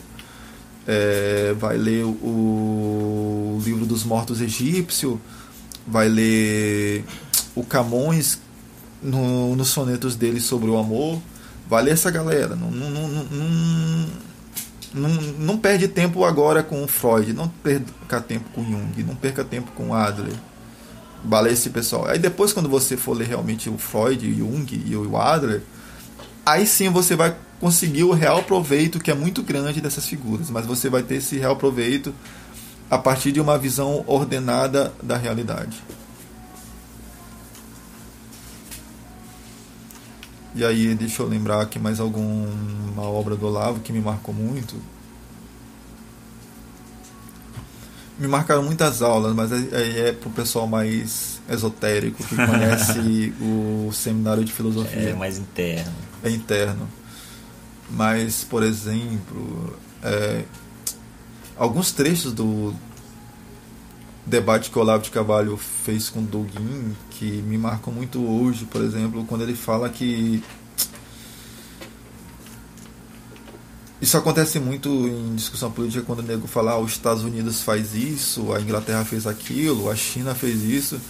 É, 0.87 1.55
vai 1.59 1.77
ler 1.77 2.05
o 2.05 3.61
livro 3.65 3.87
dos 3.87 4.05
mortos 4.05 4.41
egípcio. 4.41 5.21
Vai 5.87 6.09
ler 6.09 7.05
o 7.55 7.63
Camões 7.63 8.39
no, 9.03 9.55
nos 9.55 9.69
sonetos 9.69 10.17
dele 10.17 10.41
sobre 10.41 10.69
o 10.71 10.77
amor 10.77 11.21
Vale 11.67 11.91
essa 11.91 12.11
galera. 12.11 12.55
Não, 12.55 12.71
não, 12.71 12.91
não, 12.91 13.25
não, 14.95 15.11
não, 15.39 15.59
perde 15.59 15.89
tempo 15.89 16.25
agora 16.25 16.63
com 16.63 16.87
Freud. 16.87 17.33
Não 17.33 17.49
perca 17.49 18.21
tempo 18.21 18.51
com 18.51 18.63
Jung. 18.63 19.03
Não 19.03 19.15
perca 19.15 19.43
tempo 19.43 19.73
com 19.73 19.95
Adler. 19.95 20.35
Vale 21.25 21.51
esse 21.51 21.71
pessoal. 21.71 22.07
Aí 22.07 22.19
depois, 22.19 22.53
quando 22.53 22.69
você 22.69 22.97
for 22.97 23.17
ler 23.17 23.29
realmente 23.29 23.71
o 23.71 23.79
Freud, 23.79 24.29
o 24.29 24.35
Jung 24.35 24.83
e 24.85 24.95
o 24.95 25.17
Adler, 25.17 25.63
aí 26.45 26.67
sim 26.67 26.91
você 26.91 27.17
vai 27.17 27.35
conseguir 27.59 28.05
o 28.05 28.13
real 28.13 28.43
proveito 28.43 29.01
que 29.01 29.11
é 29.11 29.15
muito 29.15 29.43
grande 29.43 29.81
dessas 29.81 30.07
figuras. 30.07 30.51
Mas 30.51 30.67
você 30.67 30.91
vai 30.91 31.03
ter 31.03 31.17
esse 31.17 31.39
real 31.39 31.57
proveito 31.57 32.15
a 32.91 32.99
partir 32.99 33.33
de 33.33 33.41
uma 33.41 33.57
visão 33.57 34.05
ordenada 34.07 34.93
da 35.03 35.17
realidade. 35.17 35.83
E 40.55 40.65
aí, 40.65 40.95
deixa 40.95 41.23
eu 41.23 41.27
lembrar 41.27 41.61
aqui 41.63 41.81
mais 41.81 41.99
alguma 41.99 43.03
obra 43.03 43.35
do 43.35 43.47
Olavo 43.47 43.81
que 43.81 43.93
me 43.93 44.01
marcou 44.01 44.33
muito. 44.33 44.77
Me 48.19 48.29
marcaram 48.29 48.63
muitas 48.63 49.03
aulas, 49.03 49.35
mas 49.35 49.53
aí 49.53 49.69
é, 49.73 50.09
é 50.09 50.13
pro 50.13 50.31
pessoal 50.31 50.67
mais 50.67 51.41
esotérico, 51.49 52.23
que 52.23 52.37
conhece 52.37 53.35
o 53.41 53.91
seminário 53.93 54.45
de 54.45 54.53
filosofia. 54.53 55.11
É 55.11 55.15
mais 55.15 55.39
interno. 55.39 55.93
É 56.23 56.31
interno. 56.31 56.89
Mas, 57.91 58.45
por 58.45 58.63
exemplo, 58.63 59.77
é, 60.03 60.45
alguns 61.57 61.93
trechos 61.93 62.33
do, 62.33 62.75
debate 64.27 64.71
que 64.71 64.79
o 64.79 64.81
Olavo 64.81 65.03
de 65.03 65.11
Carvalho 65.11 65.57
fez 65.57 66.09
com 66.09 66.23
Dugin, 66.23 66.97
que 67.11 67.43
me 67.43 67.59
marcou 67.59 67.93
muito 67.93 68.25
hoje, 68.25 68.65
por 68.65 68.83
exemplo, 68.83 69.25
quando 69.27 69.43
ele 69.43 69.55
fala 69.55 69.89
que 69.89 70.43
isso 74.05 74.19
acontece 74.19 74.61
muito 74.61 74.89
em 74.89 75.35
discussão 75.35 75.71
política 75.71 76.05
quando 76.07 76.19
o 76.19 76.23
nego 76.23 76.47
fala 76.47 76.73
ah, 76.73 76.79
os 76.79 76.93
Estados 76.93 77.25
Unidos 77.25 77.63
faz 77.63 77.95
isso, 77.95 78.53
a 78.53 78.61
Inglaterra 78.61 79.03
fez 79.03 79.27
aquilo, 79.27 79.91
a 79.91 79.97
China 79.97 80.35
fez 80.35 80.63
isso. 80.63 81.01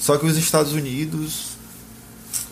Só 0.00 0.18
que 0.18 0.26
os 0.26 0.36
Estados 0.36 0.72
Unidos, 0.72 1.50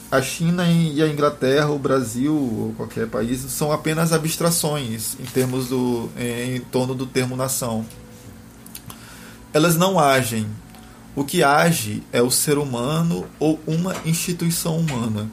a 0.08 0.22
China 0.22 0.70
e 0.70 1.02
a 1.02 1.08
Inglaterra, 1.08 1.68
o 1.70 1.80
Brasil 1.80 2.32
ou 2.32 2.74
qualquer 2.76 3.08
país 3.08 3.40
são 3.50 3.72
apenas 3.72 4.12
abstrações 4.12 5.16
em 5.18 5.24
termos 5.24 5.68
do 5.68 6.08
em, 6.16 6.56
em 6.56 6.60
torno 6.60 6.94
do 6.94 7.04
termo 7.04 7.34
nação 7.34 7.84
elas 9.52 9.76
não 9.76 9.98
agem. 9.98 10.46
O 11.16 11.24
que 11.24 11.42
age 11.42 12.04
é 12.12 12.22
o 12.22 12.30
ser 12.30 12.58
humano 12.58 13.26
ou 13.40 13.58
uma 13.66 13.96
instituição 14.04 14.78
humana. 14.78 15.28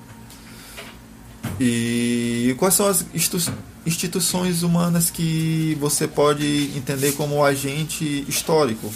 E 1.60 2.56
quais 2.58 2.74
são 2.74 2.88
as 2.88 3.06
instituições 3.14 3.75
humanas 4.64 5.10
que 5.12 5.78
você 5.80 6.08
pode 6.08 6.72
entender 6.76 7.12
como 7.14 7.46
agente 7.46 8.26
histórico? 8.28 8.92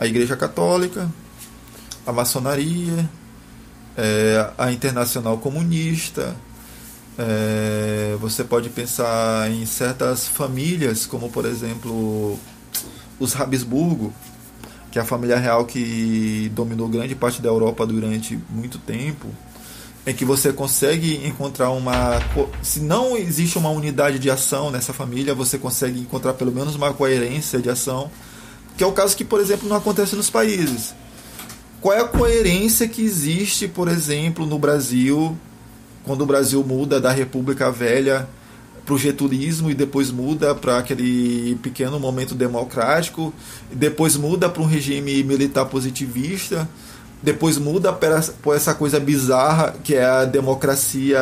A 0.00 0.06
Igreja 0.06 0.36
Católica, 0.36 1.12
a 2.06 2.12
maçonaria, 2.12 3.08
é, 3.96 4.50
a 4.56 4.72
Internacional 4.72 5.36
Comunista. 5.38 6.34
É, 7.18 8.16
você 8.20 8.44
pode 8.44 8.70
pensar 8.70 9.50
em 9.50 9.66
certas 9.66 10.26
famílias, 10.26 11.04
como 11.04 11.28
por 11.28 11.44
exemplo 11.44 12.38
os 13.18 13.34
Habsburgo, 13.38 14.14
que 14.90 14.98
é 14.98 15.02
a 15.02 15.04
família 15.04 15.36
real 15.36 15.66
que 15.66 16.50
dominou 16.54 16.88
grande 16.88 17.14
parte 17.14 17.42
da 17.42 17.48
Europa 17.48 17.84
durante 17.84 18.38
muito 18.48 18.78
tempo, 18.78 19.28
é 20.08 20.12
que 20.14 20.24
você 20.24 20.54
consegue 20.54 21.26
encontrar 21.26 21.70
uma. 21.70 22.18
Se 22.62 22.80
não 22.80 23.14
existe 23.14 23.58
uma 23.58 23.68
unidade 23.68 24.18
de 24.18 24.30
ação 24.30 24.70
nessa 24.70 24.94
família, 24.94 25.34
você 25.34 25.58
consegue 25.58 26.00
encontrar 26.00 26.32
pelo 26.32 26.50
menos 26.50 26.74
uma 26.74 26.94
coerência 26.94 27.58
de 27.58 27.68
ação, 27.68 28.10
que 28.74 28.82
é 28.82 28.86
o 28.86 28.92
caso 28.92 29.14
que, 29.14 29.22
por 29.22 29.38
exemplo, 29.38 29.68
não 29.68 29.76
acontece 29.76 30.16
nos 30.16 30.30
países. 30.30 30.94
Qual 31.82 31.94
é 31.94 32.00
a 32.00 32.08
coerência 32.08 32.88
que 32.88 33.02
existe, 33.02 33.68
por 33.68 33.86
exemplo, 33.86 34.46
no 34.46 34.58
Brasil, 34.58 35.36
quando 36.04 36.22
o 36.22 36.26
Brasil 36.26 36.64
muda 36.64 36.98
da 36.98 37.12
República 37.12 37.70
Velha 37.70 38.26
para 38.86 38.94
o 38.94 38.98
getulismo 38.98 39.70
e 39.70 39.74
depois 39.74 40.10
muda 40.10 40.54
para 40.54 40.78
aquele 40.78 41.56
pequeno 41.56 42.00
momento 42.00 42.34
democrático, 42.34 43.30
depois 43.70 44.16
muda 44.16 44.48
para 44.48 44.62
um 44.62 44.66
regime 44.66 45.22
militar 45.22 45.66
positivista, 45.66 46.66
depois 47.22 47.58
muda 47.58 47.92
para 47.92 48.20
essa 48.54 48.74
coisa 48.74 49.00
bizarra 49.00 49.74
que 49.82 49.94
é 49.94 50.04
a 50.04 50.24
democracia 50.24 51.18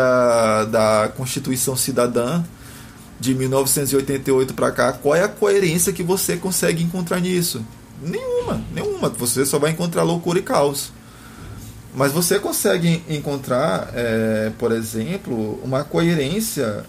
da 0.71 1.11
Constituição 1.17 1.77
Cidadã 1.77 2.43
de 3.19 3.35
1988 3.35 4.55
para 4.55 4.71
cá. 4.71 4.93
Qual 4.93 5.15
é 5.15 5.23
a 5.23 5.29
coerência 5.29 5.93
que 5.93 6.03
você 6.03 6.37
consegue 6.37 6.83
encontrar 6.83 7.21
nisso? 7.21 7.65
Nenhuma, 8.03 8.63
nenhuma. 8.73 9.09
Você 9.09 9.47
só 9.47 9.59
vai 9.59 9.71
encontrar 9.71 10.03
loucura 10.03 10.39
e 10.39 10.43
caos. 10.43 10.93
Mas 11.95 12.13
você 12.13 12.39
consegue 12.39 13.03
encontrar, 13.09 13.91
é, 13.95 14.53
por 14.59 14.71
exemplo, 14.71 15.59
uma 15.65 15.83
coerência 15.83 16.85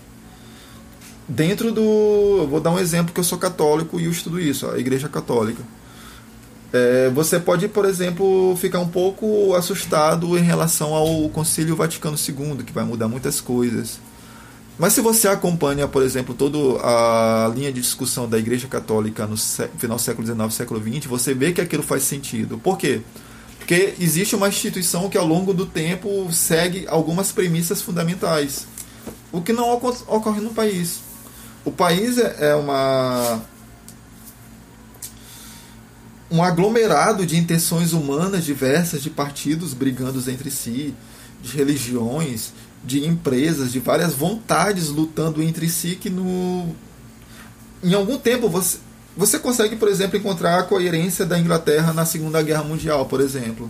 dentro 1.27 1.71
do. 1.71 2.45
Vou 2.49 2.59
dar 2.59 2.71
um 2.71 2.79
exemplo 2.79 3.13
que 3.13 3.19
eu 3.21 3.23
sou 3.23 3.37
católico 3.37 4.01
e 4.01 4.05
eu 4.05 4.11
estudo 4.11 4.37
isso, 4.37 4.69
a 4.69 4.77
Igreja 4.77 5.07
Católica. 5.07 5.63
É, 6.73 7.09
você 7.09 7.39
pode, 7.39 7.67
por 7.67 7.85
exemplo, 7.85 8.55
ficar 8.57 8.79
um 8.79 8.87
pouco 8.87 9.55
assustado 9.55 10.37
em 10.37 10.41
relação 10.41 10.93
ao 10.93 11.29
Concílio 11.29 11.75
Vaticano 11.75 12.17
II, 12.17 12.63
que 12.63 12.73
vai 12.73 12.83
mudar 12.83 13.07
muitas 13.07 13.39
coisas. 13.39 13.99
Mas 14.77 14.93
se 14.93 15.01
você 15.01 15.27
acompanha, 15.27 15.87
por 15.87 16.03
exemplo, 16.03 16.35
toda 16.35 16.57
a 16.83 17.51
linha 17.55 17.71
de 17.71 17.81
discussão 17.81 18.29
da 18.29 18.37
Igreja 18.37 18.67
Católica 18.67 19.25
no 19.25 19.35
final 19.35 19.97
do 19.97 20.01
século 20.01 20.27
XIX, 20.27 20.53
século 20.53 20.81
XX, 20.81 21.05
você 21.07 21.33
vê 21.33 21.51
que 21.51 21.61
aquilo 21.61 21.81
faz 21.81 22.03
sentido. 22.03 22.59
Por 22.59 22.77
quê? 22.77 23.01
Porque 23.57 23.95
existe 23.99 24.35
uma 24.35 24.47
instituição 24.47 25.09
que 25.09 25.17
ao 25.17 25.25
longo 25.25 25.53
do 25.53 25.65
tempo 25.65 26.31
segue 26.31 26.85
algumas 26.87 27.31
premissas 27.31 27.81
fundamentais, 27.81 28.67
o 29.31 29.41
que 29.41 29.51
não 29.51 29.73
ocorre 29.73 30.41
no 30.41 30.51
país. 30.51 31.01
o 31.65 31.71
país 31.71 32.17
é, 32.17 32.51
é 32.51 32.55
uma 32.55 33.41
um 36.29 36.43
aglomerado 36.43 37.25
de 37.25 37.37
intenções 37.37 37.93
humanas 37.93 38.43
diversas, 38.43 39.01
de 39.01 39.09
partidos 39.09 39.73
brigando 39.73 40.19
entre 40.29 40.51
si, 40.51 40.93
de 41.41 41.55
religiões, 41.55 42.53
de 42.83 43.05
empresas, 43.05 43.71
de 43.71 43.79
várias 43.79 44.13
vontades 44.13 44.89
lutando 44.89 45.41
entre 45.41 45.69
si 45.69 45.95
que 45.95 46.09
no 46.09 46.75
em 47.83 47.93
algum 47.93 48.17
tempo 48.17 48.49
você 48.49 48.79
você 49.17 49.39
consegue, 49.39 49.75
por 49.75 49.87
exemplo, 49.87 50.15
encontrar 50.15 50.59
a 50.59 50.63
coerência 50.63 51.25
da 51.25 51.39
Inglaterra 51.39 51.91
na 51.91 52.05
Segunda 52.05 52.39
Guerra 52.43 52.63
Mundial, 52.63 53.07
por 53.07 53.19
exemplo. 53.19 53.67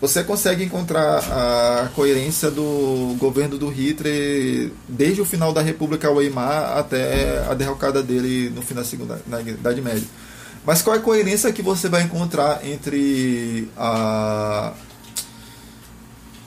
Você 0.00 0.22
consegue 0.22 0.64
encontrar 0.64 1.18
a 1.18 1.90
coerência 1.94 2.50
do 2.50 3.16
governo 3.18 3.58
do 3.58 3.68
Hitler 3.68 4.70
desde 4.88 5.20
o 5.20 5.24
final 5.24 5.52
da 5.52 5.60
República 5.60 6.10
Weimar 6.10 6.78
até 6.78 7.44
a 7.50 7.52
derrocada 7.52 8.00
dele 8.00 8.48
no 8.48 8.62
fim 8.62 8.74
da 8.74 8.84
Segunda 8.84 9.20
na 9.26 9.42
Idade 9.42 9.82
Média. 9.82 10.06
Mas 10.64 10.82
qual 10.82 10.96
é 10.96 10.98
a 10.98 11.02
coerência 11.02 11.52
que 11.52 11.62
você 11.62 11.88
vai 11.88 12.02
encontrar 12.02 12.66
entre 12.66 13.68
a 13.76 14.72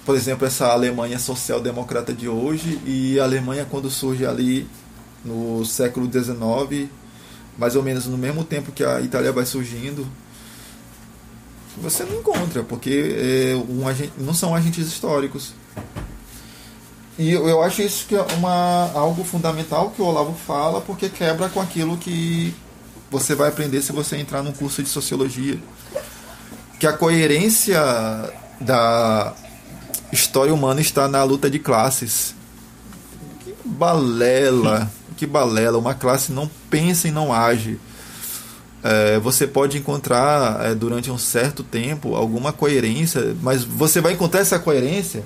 por 0.06 0.16
exemplo, 0.16 0.46
essa 0.46 0.68
Alemanha 0.68 1.18
social-democrata 1.18 2.14
de 2.14 2.28
hoje 2.28 2.80
e 2.86 3.18
a 3.20 3.24
Alemanha 3.24 3.66
quando 3.70 3.90
surge 3.90 4.26
ali 4.26 4.68
no 5.24 5.64
século 5.64 6.12
XIX, 6.12 6.90
mais 7.58 7.76
ou 7.76 7.84
menos 7.84 8.06
no 8.06 8.18
mesmo 8.18 8.44
tempo 8.44 8.72
que 8.72 8.84
a 8.84 9.00
Itália 9.00 9.32
vai 9.32 9.46
surgindo, 9.46 10.06
você 11.78 12.04
não 12.04 12.20
encontra, 12.20 12.64
porque 12.64 13.16
é, 13.16 13.56
um 13.72 13.88
agente, 13.88 14.12
não 14.18 14.34
são 14.34 14.54
agentes 14.54 14.88
históricos. 14.88 15.54
E 17.18 17.32
eu, 17.32 17.62
acho 17.62 17.82
isso 17.82 18.08
que 18.08 18.16
é 18.16 18.22
uma, 18.38 18.92
algo 18.94 19.24
fundamental 19.24 19.92
que 19.92 20.02
o 20.02 20.06
Olavo 20.06 20.34
fala, 20.34 20.82
porque 20.82 21.10
quebra 21.10 21.48
com 21.48 21.62
aquilo 21.62 21.96
que 21.98 22.54
você 23.14 23.36
vai 23.36 23.50
aprender 23.50 23.80
se 23.84 23.92
você 23.92 24.18
entrar 24.18 24.42
num 24.42 24.52
curso 24.52 24.82
de 24.82 24.90
sociologia. 24.90 25.60
Que 26.80 26.88
a 26.88 26.94
coerência 26.94 27.80
da 28.60 29.34
história 30.12 30.52
humana 30.52 30.82
está 30.82 31.08
na 31.08 31.24
luta 31.24 31.48
de 31.48 31.60
classes. 31.60 32.34
Que 33.42 33.54
balela, 33.64 34.92
que 35.16 35.28
balela. 35.28 35.78
Uma 35.78 35.94
classe 35.94 36.32
não 36.32 36.50
pensa 36.72 37.08
e 37.08 37.12
não 37.12 37.32
age. 37.32 37.80
É, 38.84 39.20
você 39.20 39.46
pode 39.46 39.78
encontrar 39.78 40.66
é, 40.66 40.76
durante 40.76 41.12
um 41.12 41.18
certo 41.18 41.64
tempo 41.64 42.16
alguma 42.16 42.52
coerência, 42.52 43.38
mas 43.44 43.64
você 43.64 44.02
vai 44.02 44.14
encontrar 44.14 44.42
essa 44.42 44.58
coerência 44.58 45.24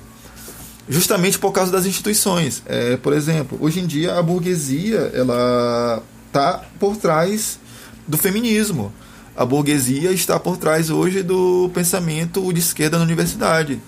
justamente 0.88 1.38
por 1.38 1.52
causa 1.52 1.72
das 1.72 1.86
instituições. 1.86 2.62
É, 2.66 2.98
por 2.98 3.14
exemplo, 3.14 3.58
hoje 3.60 3.80
em 3.80 3.86
dia 3.86 4.16
a 4.16 4.22
burguesia 4.22 5.10
ela 5.14 6.02
está 6.28 6.62
por 6.78 6.96
trás 6.98 7.58
do 8.08 8.16
feminismo. 8.16 8.92
A 9.36 9.44
burguesia 9.44 10.10
está 10.10 10.40
por 10.40 10.56
trás 10.56 10.90
hoje 10.90 11.22
do 11.22 11.70
pensamento 11.72 12.52
de 12.52 12.58
esquerda 12.58 12.98
na 12.98 13.04
universidade. 13.04 13.80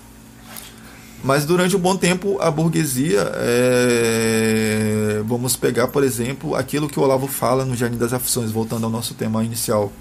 Mas 1.25 1.45
durante 1.45 1.75
um 1.75 1.79
bom 1.81 1.97
tempo 1.97 2.39
a 2.41 2.51
burguesia, 2.51 3.31
é... 3.35 5.23
vamos 5.27 5.57
pegar 5.57 5.89
por 5.89 6.05
exemplo 6.05 6.55
aquilo 6.55 6.89
que 6.89 7.01
o 7.01 7.03
Olavo 7.03 7.27
fala 7.27 7.65
no 7.65 7.75
Jardim 7.75 7.99
das 7.99 8.13
Aflições, 8.13 8.51
voltando 8.51 8.85
ao 8.85 8.91
nosso 8.91 9.15
tema 9.15 9.45
inicial, 9.45 9.93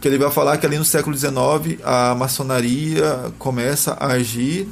que 0.00 0.08
ele 0.08 0.18
vai 0.18 0.30
falar 0.30 0.56
que 0.58 0.66
ali 0.66 0.78
no 0.78 0.84
século 0.84 1.16
XIX 1.16 1.80
a 1.84 2.14
maçonaria 2.14 3.32
começa 3.38 3.92
a 3.94 4.12
agir 4.12 4.68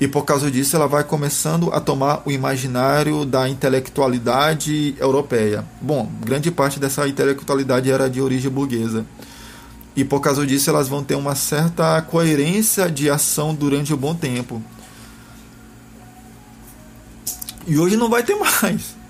e 0.00 0.08
por 0.08 0.24
causa 0.24 0.50
disso 0.50 0.74
ela 0.74 0.88
vai 0.88 1.04
começando 1.04 1.72
a 1.72 1.80
tomar 1.80 2.22
o 2.24 2.32
imaginário 2.32 3.24
da 3.24 3.48
intelectualidade 3.48 4.94
europeia. 4.98 5.64
Bom, 5.80 6.10
grande 6.20 6.50
parte 6.50 6.80
dessa 6.80 7.06
intelectualidade 7.06 7.90
era 7.90 8.10
de 8.10 8.20
origem 8.20 8.50
burguesa 8.50 9.06
e 9.96 10.04
por 10.04 10.20
causa 10.20 10.44
disso 10.46 10.68
elas 10.70 10.88
vão 10.88 11.04
ter 11.04 11.14
uma 11.14 11.34
certa 11.34 12.02
coerência 12.02 12.90
de 12.90 13.08
ação 13.08 13.54
durante 13.54 13.94
um 13.94 13.96
bom 13.96 14.14
tempo. 14.14 14.62
E 17.66 17.78
hoje 17.78 17.96
não 17.96 18.08
vai 18.08 18.22
ter 18.22 18.34
mais. 18.34 18.94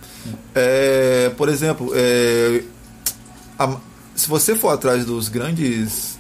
É, 0.54 1.30
por 1.36 1.50
exemplo, 1.50 1.92
é, 1.94 2.62
a, 3.58 3.76
se 4.14 4.26
você 4.26 4.56
for 4.56 4.70
atrás 4.70 5.04
dos 5.04 5.28
grandes 5.28 6.13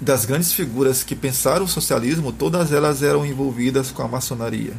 das 0.00 0.24
grandes 0.24 0.52
figuras 0.52 1.02
que 1.02 1.14
pensaram 1.14 1.64
o 1.64 1.68
socialismo, 1.68 2.32
todas 2.32 2.72
elas 2.72 3.02
eram 3.02 3.26
envolvidas 3.26 3.90
com 3.90 4.02
a 4.02 4.08
maçonaria. 4.08 4.74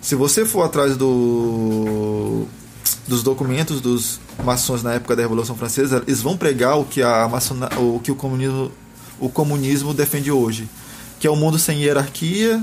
Se 0.00 0.14
você 0.14 0.44
for 0.44 0.62
atrás 0.62 0.96
do 0.96 2.46
dos 3.06 3.22
documentos 3.22 3.80
dos 3.80 4.20
maçons 4.44 4.82
na 4.82 4.94
época 4.94 5.16
da 5.16 5.22
Revolução 5.22 5.56
Francesa, 5.56 6.02
eles 6.06 6.20
vão 6.20 6.36
pregar 6.36 6.78
o 6.78 6.84
que 6.84 7.02
a 7.02 7.28
maçona, 7.28 7.68
o 7.78 8.00
que 8.00 8.10
o 8.10 8.14
comunismo 8.14 8.72
o 9.20 9.28
comunismo 9.28 9.94
defende 9.94 10.32
hoje, 10.32 10.68
que 11.20 11.28
é 11.28 11.30
um 11.30 11.36
mundo 11.36 11.56
sem 11.56 11.80
hierarquia, 11.80 12.62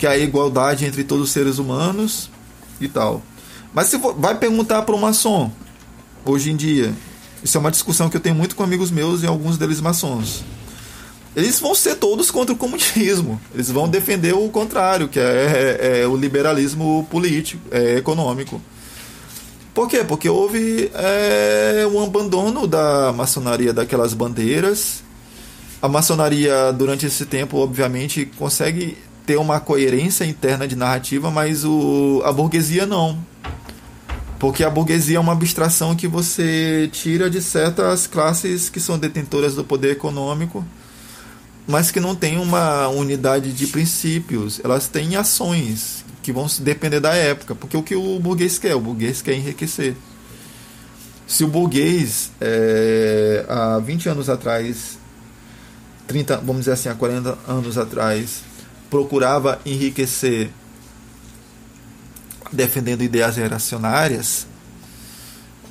que 0.00 0.06
é 0.06 0.10
a 0.10 0.18
igualdade 0.18 0.84
entre 0.84 1.04
todos 1.04 1.26
os 1.26 1.30
seres 1.30 1.58
humanos 1.58 2.28
e 2.80 2.88
tal. 2.88 3.22
Mas 3.72 3.86
se 3.86 3.96
vai 3.96 4.36
perguntar 4.36 4.82
para 4.82 4.96
um 4.96 4.98
maçom 4.98 5.52
hoje 6.24 6.50
em 6.50 6.56
dia, 6.56 6.92
isso 7.46 7.56
é 7.56 7.60
uma 7.60 7.70
discussão 7.70 8.10
que 8.10 8.16
eu 8.16 8.20
tenho 8.20 8.34
muito 8.34 8.56
com 8.56 8.64
amigos 8.64 8.90
meus 8.90 9.22
e 9.22 9.26
alguns 9.26 9.56
deles 9.56 9.80
maçons. 9.80 10.42
Eles 11.36 11.60
vão 11.60 11.76
ser 11.76 11.94
todos 11.94 12.28
contra 12.28 12.52
o 12.52 12.58
comunismo. 12.58 13.40
Eles 13.54 13.70
vão 13.70 13.88
defender 13.88 14.34
o 14.34 14.48
contrário, 14.48 15.06
que 15.06 15.20
é, 15.20 15.78
é, 15.80 16.00
é 16.00 16.06
o 16.08 16.16
liberalismo 16.16 17.06
político, 17.08 17.62
é, 17.70 17.98
econômico. 17.98 18.60
Por 19.72 19.88
quê? 19.88 20.02
Porque 20.02 20.28
houve 20.28 20.90
é, 20.92 21.86
um 21.86 22.02
abandono 22.02 22.66
da 22.66 23.12
maçonaria 23.12 23.72
daquelas 23.72 24.12
bandeiras. 24.12 25.04
A 25.80 25.86
maçonaria, 25.86 26.72
durante 26.72 27.06
esse 27.06 27.26
tempo, 27.26 27.58
obviamente, 27.58 28.28
consegue 28.36 28.98
ter 29.24 29.36
uma 29.36 29.60
coerência 29.60 30.24
interna 30.24 30.66
de 30.66 30.74
narrativa, 30.74 31.30
mas 31.30 31.64
o, 31.64 32.22
a 32.24 32.32
burguesia 32.32 32.86
não. 32.86 33.16
Porque 34.38 34.62
a 34.62 34.70
burguesia 34.70 35.16
é 35.16 35.20
uma 35.20 35.32
abstração 35.32 35.96
que 35.96 36.06
você 36.06 36.88
tira 36.92 37.30
de 37.30 37.40
certas 37.40 38.06
classes 38.06 38.68
que 38.68 38.78
são 38.78 38.98
detentoras 38.98 39.54
do 39.54 39.64
poder 39.64 39.92
econômico, 39.92 40.64
mas 41.66 41.90
que 41.90 41.98
não 41.98 42.14
tem 42.14 42.38
uma 42.38 42.88
unidade 42.88 43.52
de 43.52 43.66
princípios. 43.66 44.60
Elas 44.62 44.88
têm 44.88 45.16
ações 45.16 46.04
que 46.22 46.32
vão 46.32 46.46
depender 46.60 47.00
da 47.00 47.14
época, 47.14 47.54
porque 47.54 47.76
o 47.76 47.82
que 47.82 47.96
o 47.96 48.18
burguês 48.18 48.58
quer? 48.58 48.74
O 48.74 48.80
burguês 48.80 49.22
quer 49.22 49.34
enriquecer. 49.34 49.96
Se 51.26 51.42
o 51.42 51.48
burguês, 51.48 52.30
é, 52.40 53.44
há 53.48 53.78
20 53.78 54.08
anos 54.10 54.28
atrás, 54.28 54.98
30, 56.06 56.36
vamos 56.38 56.60
dizer 56.60 56.72
assim, 56.72 56.88
há 56.88 56.94
40 56.94 57.38
anos 57.48 57.78
atrás, 57.78 58.42
procurava 58.88 59.60
enriquecer 59.64 60.50
defendendo 62.52 63.02
ideias 63.02 63.36
reacionárias, 63.36 64.46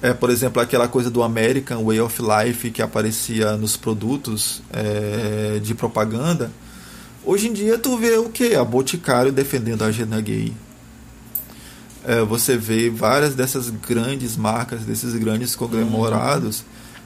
é, 0.02 0.14
por 0.14 0.30
exemplo, 0.30 0.62
aquela 0.62 0.88
coisa 0.88 1.10
do 1.10 1.24
American 1.24 1.84
Way 1.84 2.02
of 2.02 2.22
Life 2.22 2.72
que 2.72 2.82
aparecia 2.82 3.58
nos 3.58 3.78
produtos 3.78 4.62
é, 4.72 5.60
de 5.60 5.74
propaganda, 5.74 6.52
Hoje 7.26 7.48
em 7.48 7.54
dia 7.54 7.80
tu 7.80 7.98
vê 7.98 8.18
o 8.18 8.30
que? 8.30 8.54
A 8.54 8.64
Boticário 8.64 9.32
defendendo 9.32 9.82
a 9.82 9.88
agenda 9.88 10.22
gay. 10.22 10.54
É, 12.04 12.22
você 12.22 12.56
vê 12.56 12.88
várias 12.88 13.34
dessas 13.34 13.72
grandes 13.72 14.38
marcas, 14.38 14.82
desses 14.82 15.16
grandes 15.16 15.56
conglomerados. 15.56 16.64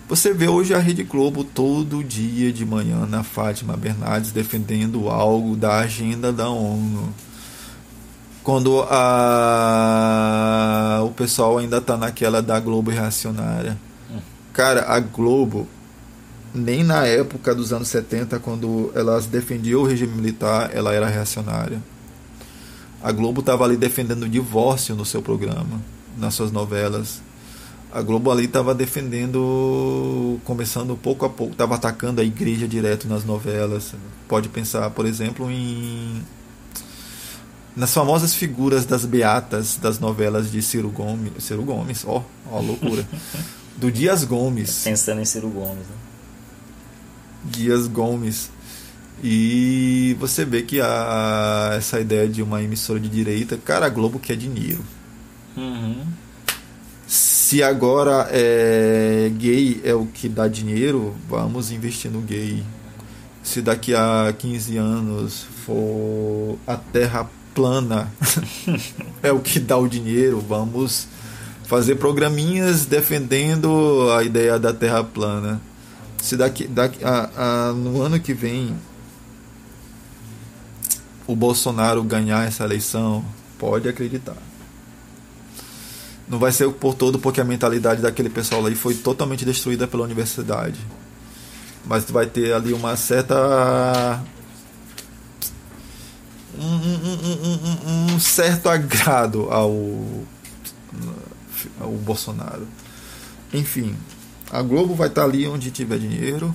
Você 0.09 0.33
vê 0.33 0.49
hoje 0.49 0.73
a 0.73 0.77
Rede 0.77 1.03
Globo 1.03 1.45
todo 1.45 2.03
dia 2.03 2.51
de 2.51 2.65
manhã 2.65 3.05
na 3.05 3.23
Fátima 3.23 3.77
Bernardes 3.77 4.31
defendendo 4.31 5.09
algo 5.09 5.55
da 5.55 5.79
agenda 5.79 6.33
da 6.33 6.49
ONU. 6.49 7.13
Quando 8.49 8.81
a... 8.89 10.23
o 11.05 11.11
pessoal 11.11 11.59
ainda 11.59 11.77
está 11.77 11.95
naquela 11.95 12.41
da 12.41 12.59
Globo 12.59 12.89
reacionária. 12.89 13.77
Cara, 14.51 14.91
a 14.91 14.99
Globo 14.99 15.67
nem 16.51 16.83
na 16.83 17.05
época 17.05 17.53
dos 17.53 17.71
anos 17.71 17.89
70, 17.89 18.39
quando 18.39 18.91
elas 18.95 19.27
defendiam 19.27 19.81
o 19.81 19.85
regime 19.85 20.15
militar, 20.15 20.71
ela 20.73 20.91
era 20.95 21.07
reacionária. 21.07 21.79
A 23.03 23.11
Globo 23.11 23.41
estava 23.41 23.65
ali 23.65 23.77
defendendo 23.77 24.23
o 24.23 24.27
divórcio 24.27 24.95
no 24.95 25.05
seu 25.05 25.21
programa, 25.21 25.79
nas 26.17 26.33
suas 26.33 26.51
novelas. 26.51 27.21
A 27.91 28.01
Globo 28.01 28.31
ali 28.31 28.45
estava 28.45 28.73
defendendo, 28.73 30.39
começando 30.43 30.97
pouco 30.97 31.23
a 31.23 31.29
pouco, 31.29 31.51
estava 31.51 31.75
atacando 31.75 32.19
a 32.19 32.23
igreja 32.23 32.67
direto 32.67 33.07
nas 33.07 33.23
novelas. 33.23 33.93
Pode 34.27 34.49
pensar, 34.49 34.89
por 34.89 35.05
exemplo, 35.05 35.51
em 35.51 36.23
nas 37.75 37.93
famosas 37.93 38.33
figuras 38.33 38.85
das 38.85 39.05
beatas 39.05 39.77
das 39.77 39.99
novelas 39.99 40.51
de 40.51 40.61
Ciro 40.61 40.89
Gomes, 40.89 41.31
Ciro 41.39 41.63
Gomes, 41.63 42.03
ó, 42.05 42.23
ó 42.51 42.59
loucura. 42.59 43.07
Do 43.77 43.91
Dias 43.91 44.23
Gomes. 44.23 44.83
Pensando 44.85 45.21
em 45.21 45.25
Ciro 45.25 45.49
Gomes, 45.49 45.87
né? 45.87 45.95
Dias 47.45 47.87
Gomes. 47.87 48.51
E 49.23 50.15
você 50.19 50.45
vê 50.45 50.61
que 50.61 50.79
a, 50.79 51.73
essa 51.77 51.99
ideia 51.99 52.27
de 52.27 52.41
uma 52.41 52.61
emissora 52.61 52.99
de 52.99 53.09
direita, 53.09 53.57
cara, 53.57 53.85
a 53.85 53.89
Globo 53.89 54.19
quer 54.19 54.35
dinheiro. 54.35 54.83
Uhum. 55.57 56.05
Se 57.05 57.63
agora 57.63 58.29
é, 58.31 59.31
gay 59.35 59.81
é 59.83 59.93
o 59.93 60.05
que 60.05 60.29
dá 60.29 60.47
dinheiro, 60.47 61.15
vamos 61.27 61.71
investir 61.71 62.11
no 62.11 62.21
gay. 62.21 62.63
Se 63.41 63.61
daqui 63.61 63.95
a 63.95 64.33
15 64.37 64.77
anos 64.77 65.47
for 65.65 66.57
a 66.67 66.77
terra 66.77 67.29
plana 67.59 68.09
é 69.21 69.33
o 69.33 69.39
que 69.41 69.59
dá 69.59 69.75
o 69.75 69.85
dinheiro, 69.85 70.39
vamos 70.39 71.09
fazer 71.65 71.95
programinhas 71.95 72.85
defendendo 72.85 74.09
a 74.17 74.23
ideia 74.23 74.57
da 74.57 74.73
terra 74.73 75.03
plana. 75.03 75.59
Se 76.21 76.37
daqui, 76.37 76.65
daqui 76.67 77.03
a, 77.03 77.29
a, 77.35 77.73
no 77.73 78.01
ano 78.01 78.17
que 78.17 78.33
vem 78.33 78.73
o 81.27 81.35
Bolsonaro 81.35 82.01
ganhar 82.01 82.47
essa 82.47 82.63
eleição, 82.63 83.25
pode 83.57 83.89
acreditar. 83.89 84.37
Não 86.29 86.39
vai 86.39 86.53
ser 86.53 86.71
por 86.71 86.93
todo, 86.93 87.19
porque 87.19 87.41
a 87.41 87.45
mentalidade 87.45 88.01
daquele 88.01 88.29
pessoal 88.29 88.65
aí 88.65 88.73
foi 88.73 88.93
totalmente 88.93 89.43
destruída 89.43 89.85
pela 89.85 90.05
universidade. 90.05 90.79
Mas 91.85 92.09
vai 92.09 92.25
ter 92.25 92.53
ali 92.53 92.71
uma 92.71 92.95
certa. 92.95 94.23
Um, 96.59 96.65
um, 96.65 98.15
um, 98.15 98.19
certo 98.19 98.67
agrado 98.67 99.47
ao, 99.49 99.71
ao 101.79 101.91
Bolsonaro. 101.91 102.67
Enfim, 103.53 103.95
a 104.51 104.61
Globo 104.61 104.93
vai 104.93 105.07
estar 105.07 105.23
ali 105.23 105.47
onde 105.47 105.71
tiver 105.71 105.99
dinheiro, 105.99 106.53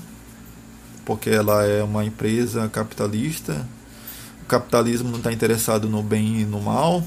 porque 1.05 1.31
ela 1.31 1.65
é 1.65 1.83
uma 1.83 2.05
empresa 2.05 2.69
capitalista 2.69 3.67
o 4.45 4.47
capitalismo 4.47 5.09
não 5.09 5.17
está 5.17 5.33
interessado 5.33 5.89
no 5.89 6.03
bem 6.03 6.43
e 6.43 6.45
no 6.45 6.61
mal. 6.61 7.03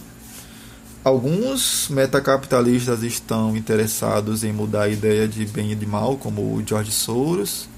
Alguns 1.03 1.87
metacapitalistas 1.87 3.03
estão 3.03 3.55
interessados 3.55 4.43
em 4.43 4.51
mudar 4.51 4.83
a 4.83 4.89
ideia 4.89 5.27
de 5.27 5.45
bem 5.45 5.71
e 5.71 5.75
de 5.75 5.85
mal, 5.85 6.17
como 6.17 6.41
o 6.41 6.63
George 6.65 6.91
Soros. 6.91 7.69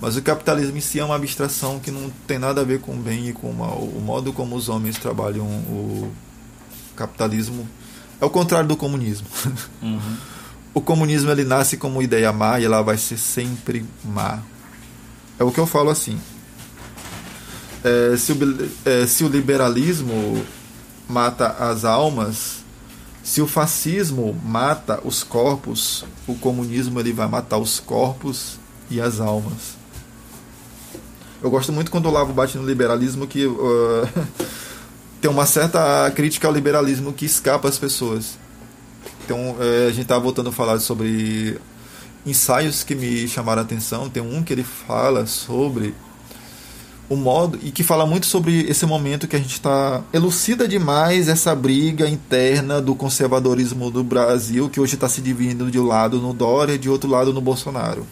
Mas 0.00 0.16
o 0.16 0.22
capitalismo 0.22 0.76
em 0.76 0.80
si 0.80 1.00
é 1.00 1.04
uma 1.04 1.16
abstração 1.16 1.80
que 1.80 1.90
não 1.90 2.10
tem 2.26 2.38
nada 2.38 2.60
a 2.60 2.64
ver 2.64 2.80
com 2.80 2.92
o 2.92 2.96
bem 2.96 3.28
e 3.28 3.32
com 3.32 3.50
o 3.50 3.54
mal. 3.54 3.78
O 3.78 4.00
modo 4.00 4.32
como 4.32 4.54
os 4.54 4.68
homens 4.68 4.98
trabalham 4.98 5.46
o 5.46 6.12
capitalismo 6.94 7.66
é 8.20 8.24
o 8.24 8.30
contrário 8.30 8.68
do 8.68 8.76
comunismo. 8.76 9.26
Uhum. 9.82 10.16
o 10.74 10.80
comunismo 10.80 11.30
ele 11.30 11.44
nasce 11.44 11.76
como 11.76 12.02
ideia 12.02 12.32
má 12.32 12.60
e 12.60 12.64
ela 12.64 12.82
vai 12.82 12.98
ser 12.98 13.18
sempre 13.18 13.84
má. 14.04 14.40
É 15.38 15.44
o 15.44 15.50
que 15.50 15.58
eu 15.58 15.66
falo 15.66 15.90
assim 15.90 16.18
é, 17.86 18.16
se, 18.16 18.32
o, 18.32 18.70
é, 18.84 19.06
se 19.06 19.22
o 19.22 19.28
liberalismo 19.28 20.44
mata 21.08 21.46
as 21.48 21.84
almas, 21.84 22.64
se 23.22 23.40
o 23.40 23.46
fascismo 23.46 24.36
mata 24.44 25.00
os 25.04 25.22
corpos, 25.22 26.04
o 26.26 26.34
comunismo 26.34 26.98
ele 26.98 27.12
vai 27.12 27.28
matar 27.28 27.58
os 27.58 27.78
corpos 27.78 28.58
e 28.90 29.00
as 29.00 29.20
almas. 29.20 29.75
Eu 31.42 31.50
gosto 31.50 31.72
muito 31.72 31.90
quando 31.90 32.06
o 32.06 32.10
Lavo 32.10 32.32
bate 32.32 32.56
no 32.56 32.66
liberalismo 32.66 33.26
que 33.26 33.46
uh, 33.46 34.08
tem 35.20 35.30
uma 35.30 35.46
certa 35.46 36.10
crítica 36.14 36.48
ao 36.48 36.54
liberalismo 36.54 37.12
que 37.12 37.26
escapa 37.26 37.68
às 37.68 37.78
pessoas. 37.78 38.38
Então, 39.24 39.56
é, 39.60 39.86
a 39.86 39.90
gente 39.90 40.02
estava 40.02 40.20
voltando 40.20 40.50
a 40.50 40.52
falar 40.52 40.78
sobre 40.78 41.58
ensaios 42.24 42.84
que 42.84 42.94
me 42.94 43.26
chamaram 43.28 43.60
a 43.60 43.64
atenção. 43.64 44.08
Tem 44.08 44.22
um 44.22 44.42
que 44.42 44.52
ele 44.52 44.62
fala 44.62 45.26
sobre 45.26 45.94
o 47.08 47.16
modo 47.16 47.58
e 47.62 47.70
que 47.70 47.84
fala 47.84 48.06
muito 48.06 48.26
sobre 48.26 48.62
esse 48.68 48.84
momento 48.86 49.28
que 49.28 49.36
a 49.36 49.38
gente 49.38 49.52
está 49.52 50.02
elucida 50.12 50.66
demais 50.66 51.28
essa 51.28 51.54
briga 51.54 52.08
interna 52.08 52.80
do 52.80 52.94
conservadorismo 52.94 53.90
do 53.90 54.02
Brasil 54.02 54.68
que 54.68 54.80
hoje 54.80 54.94
está 54.94 55.08
se 55.08 55.20
dividindo 55.20 55.70
de 55.70 55.78
um 55.78 55.86
lado 55.86 56.20
no 56.20 56.32
Dória 56.32 56.74
e 56.74 56.78
de 56.78 56.88
outro 56.88 57.08
lado 57.08 57.32
no 57.32 57.40
Bolsonaro. 57.40 58.06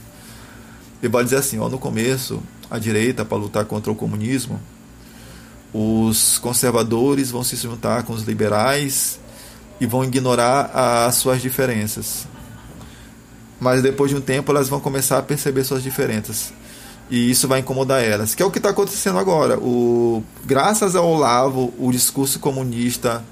Ele 1.02 1.12
vai 1.12 1.24
dizer 1.24 1.36
assim, 1.36 1.58
ó, 1.58 1.68
no 1.68 1.78
começo 1.78 2.40
a 2.70 2.78
direita 2.78 3.24
para 3.24 3.36
lutar 3.38 3.64
contra 3.64 3.90
o 3.90 3.94
comunismo, 3.94 4.60
os 5.72 6.38
conservadores 6.38 7.30
vão 7.30 7.42
se 7.42 7.56
juntar 7.56 8.04
com 8.04 8.12
os 8.12 8.22
liberais 8.22 9.18
e 9.80 9.86
vão 9.86 10.04
ignorar 10.04 10.70
as 11.06 11.16
suas 11.16 11.42
diferenças. 11.42 12.26
Mas 13.60 13.82
depois 13.82 14.10
de 14.10 14.16
um 14.16 14.20
tempo 14.20 14.52
elas 14.52 14.68
vão 14.68 14.80
começar 14.80 15.18
a 15.18 15.22
perceber 15.22 15.64
suas 15.64 15.82
diferenças 15.82 16.52
e 17.10 17.30
isso 17.30 17.46
vai 17.46 17.60
incomodar 17.60 18.02
elas. 18.02 18.34
Que 18.34 18.42
é 18.42 18.46
o 18.46 18.50
que 18.50 18.58
está 18.58 18.70
acontecendo 18.70 19.18
agora. 19.18 19.58
O, 19.58 20.22
graças 20.44 20.96
ao 20.96 21.06
Olavo, 21.06 21.72
o 21.78 21.90
discurso 21.92 22.38
comunista 22.38 23.22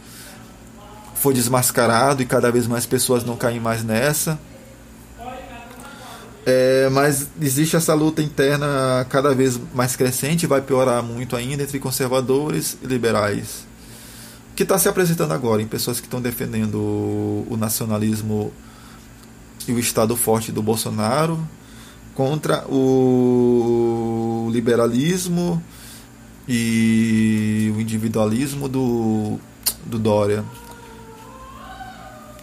foi 1.14 1.34
desmascarado 1.34 2.22
e 2.22 2.26
cada 2.26 2.50
vez 2.50 2.66
mais 2.66 2.84
pessoas 2.84 3.24
não 3.24 3.36
caem 3.36 3.60
mais 3.60 3.82
nessa. 3.82 4.38
É, 6.44 6.88
mas 6.90 7.28
existe 7.40 7.76
essa 7.76 7.94
luta 7.94 8.20
interna 8.20 9.06
cada 9.08 9.34
vez 9.34 9.60
mais 9.74 9.94
crescente, 9.94 10.46
vai 10.46 10.60
piorar 10.60 11.02
muito 11.02 11.36
ainda 11.36 11.62
entre 11.62 11.78
conservadores 11.78 12.76
e 12.82 12.86
liberais. 12.86 13.66
Que 14.56 14.64
está 14.64 14.78
se 14.78 14.88
apresentando 14.88 15.32
agora 15.32 15.62
em 15.62 15.66
pessoas 15.66 16.00
que 16.00 16.06
estão 16.06 16.20
defendendo 16.20 16.76
o 16.76 17.56
nacionalismo 17.56 18.52
e 19.68 19.72
o 19.72 19.78
Estado 19.78 20.16
forte 20.16 20.50
do 20.50 20.62
Bolsonaro, 20.62 21.38
contra 22.14 22.66
o 22.68 24.48
liberalismo 24.52 25.62
e 26.48 27.72
o 27.76 27.80
individualismo 27.80 28.68
do, 28.68 29.38
do 29.86 29.98
Dória. 29.98 30.44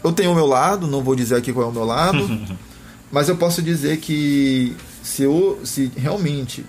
Eu 0.03 0.13
tenho 0.13 0.31
o 0.31 0.35
meu 0.35 0.45
lado, 0.45 0.87
não 0.87 1.03
vou 1.03 1.15
dizer 1.15 1.35
aqui 1.35 1.51
qual 1.51 1.67
é 1.67 1.69
o 1.69 1.73
meu 1.73 1.83
lado, 1.83 2.17
mas 3.11 3.29
eu 3.29 3.35
posso 3.37 3.61
dizer 3.61 3.97
que 3.97 4.75
se, 5.03 5.23
eu, 5.23 5.59
se 5.63 5.91
realmente 5.95 6.65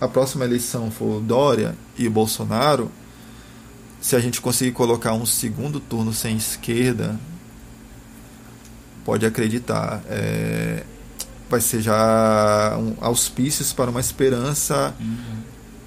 a 0.00 0.08
próxima 0.08 0.44
eleição 0.44 0.90
for 0.90 1.20
Dória 1.20 1.76
e 1.96 2.08
Bolsonaro, 2.08 2.90
se 4.00 4.14
a 4.14 4.20
gente 4.20 4.40
conseguir 4.40 4.72
colocar 4.72 5.14
um 5.14 5.26
segundo 5.26 5.80
turno 5.80 6.12
sem 6.12 6.36
esquerda, 6.36 7.18
pode 9.04 9.24
acreditar. 9.24 10.02
É, 10.08 10.82
vai 11.48 11.60
ser 11.60 11.80
já 11.80 12.76
um, 12.78 12.94
auspícios 13.00 13.72
para 13.72 13.90
uma 13.90 14.00
esperança 14.00 14.94
uhum. 15.00 15.38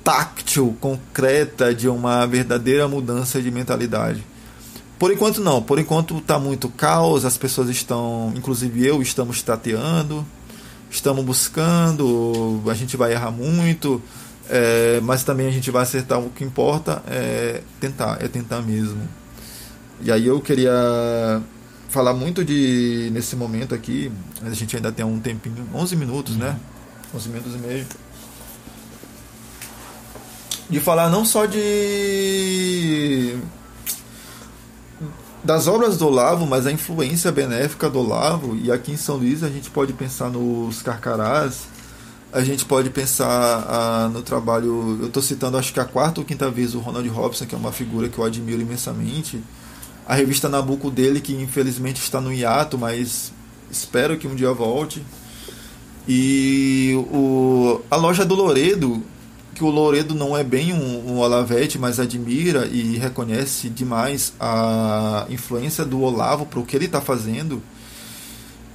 táctil, 0.03 0.75
concreta 0.79 1.73
de 1.73 1.87
uma 1.87 2.25
verdadeira 2.25 2.87
mudança 2.87 3.41
de 3.41 3.51
mentalidade. 3.51 4.23
Por 4.99 5.13
enquanto 5.13 5.39
não, 5.39 5.63
por 5.63 5.79
enquanto 5.79 6.17
está 6.17 6.37
muito 6.37 6.67
caos, 6.67 7.23
as 7.23 7.37
pessoas 7.37 7.69
estão, 7.69 8.33
inclusive 8.35 8.85
eu, 8.85 9.01
estamos 9.01 9.41
tateando, 9.41 10.27
estamos 10.91 11.23
buscando, 11.23 12.61
a 12.67 12.73
gente 12.73 12.97
vai 12.97 13.13
errar 13.13 13.31
muito, 13.31 14.01
é, 14.49 14.99
mas 15.01 15.23
também 15.23 15.47
a 15.47 15.51
gente 15.51 15.71
vai 15.71 15.83
acertar. 15.83 16.19
O 16.19 16.29
que 16.29 16.43
importa 16.43 17.01
é 17.07 17.61
tentar, 17.79 18.17
é 18.21 18.27
tentar 18.27 18.61
mesmo. 18.61 19.01
E 20.01 20.11
aí 20.11 20.27
eu 20.27 20.41
queria 20.41 21.41
falar 21.87 22.13
muito 22.13 22.43
de 22.43 23.09
nesse 23.13 23.37
momento 23.37 23.73
aqui, 23.73 24.11
a 24.41 24.53
gente 24.53 24.75
ainda 24.75 24.91
tem 24.91 25.05
um 25.05 25.17
tempinho, 25.17 25.65
11 25.73 25.95
minutos, 25.95 26.35
né? 26.35 26.47
uhum. 26.47 26.53
né? 26.53 26.59
11 27.15 27.29
minutos 27.29 27.55
e 27.55 27.57
meio. 27.57 27.87
De 30.69 30.79
falar 30.81 31.09
não 31.09 31.23
só 31.23 31.45
de 31.45 33.39
das 35.43 35.67
obras 35.67 35.97
do 35.97 36.07
Olavo, 36.07 36.45
mas 36.45 36.67
a 36.67 36.71
influência 36.71 37.31
benéfica 37.31 37.89
do 37.89 37.99
Olavo. 37.99 38.55
E 38.55 38.71
aqui 38.71 38.91
em 38.91 38.97
São 38.97 39.17
Luís 39.17 39.43
a 39.43 39.49
gente 39.49 39.69
pode 39.69 39.93
pensar 39.93 40.29
nos 40.29 40.81
Carcarás, 40.81 41.67
a 42.31 42.41
gente 42.41 42.65
pode 42.65 42.89
pensar 42.89 43.65
ah, 43.67 44.09
no 44.11 44.21
trabalho. 44.21 44.97
Eu 45.01 45.07
estou 45.07 45.23
citando, 45.23 45.57
acho 45.57 45.73
que 45.73 45.79
a 45.79 45.85
quarta 45.85 46.19
ou 46.21 46.25
quinta 46.25 46.49
vez, 46.49 46.75
o 46.75 46.79
Ronald 46.79 47.07
Robson, 47.09 47.45
que 47.45 47.55
é 47.55 47.57
uma 47.57 47.71
figura 47.71 48.09
que 48.09 48.17
eu 48.17 48.23
admiro 48.23 48.61
imensamente 48.61 49.41
a 50.05 50.15
revista 50.15 50.49
Nabucco 50.49 50.89
dele, 50.89 51.21
que 51.21 51.33
infelizmente 51.33 52.01
está 52.01 52.19
no 52.19 52.33
hiato, 52.33 52.77
mas 52.77 53.31
espero 53.69 54.17
que 54.17 54.27
um 54.27 54.33
dia 54.33 54.51
volte. 54.51 55.03
E 56.07 56.93
o, 57.11 57.79
a 57.91 57.95
loja 57.95 58.25
do 58.25 58.33
Loredo, 58.33 59.03
que 59.59 59.63
o 59.65 59.69
Loredo 59.69 60.15
não 60.15 60.37
é 60.37 60.41
bem 60.41 60.71
um, 60.71 61.11
um 61.11 61.17
Olavete, 61.17 61.77
mas 61.77 61.99
admira 61.99 62.65
e 62.67 62.97
reconhece 62.97 63.67
demais 63.67 64.31
a 64.39 65.25
influência 65.29 65.83
do 65.83 66.01
Olavo 66.01 66.45
para 66.45 66.61
o 66.61 66.65
que 66.65 66.77
ele 66.77 66.85
está 66.85 67.01
fazendo. 67.01 67.61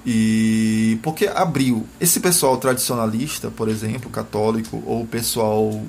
E 0.04 0.98
porque 1.02 1.26
abriu 1.26 1.86
esse 1.98 2.20
pessoal 2.20 2.58
tradicionalista, 2.58 3.50
por 3.50 3.70
exemplo, 3.70 4.10
católico, 4.10 4.82
ou 4.84 5.04
o 5.04 5.06
pessoal 5.06 5.82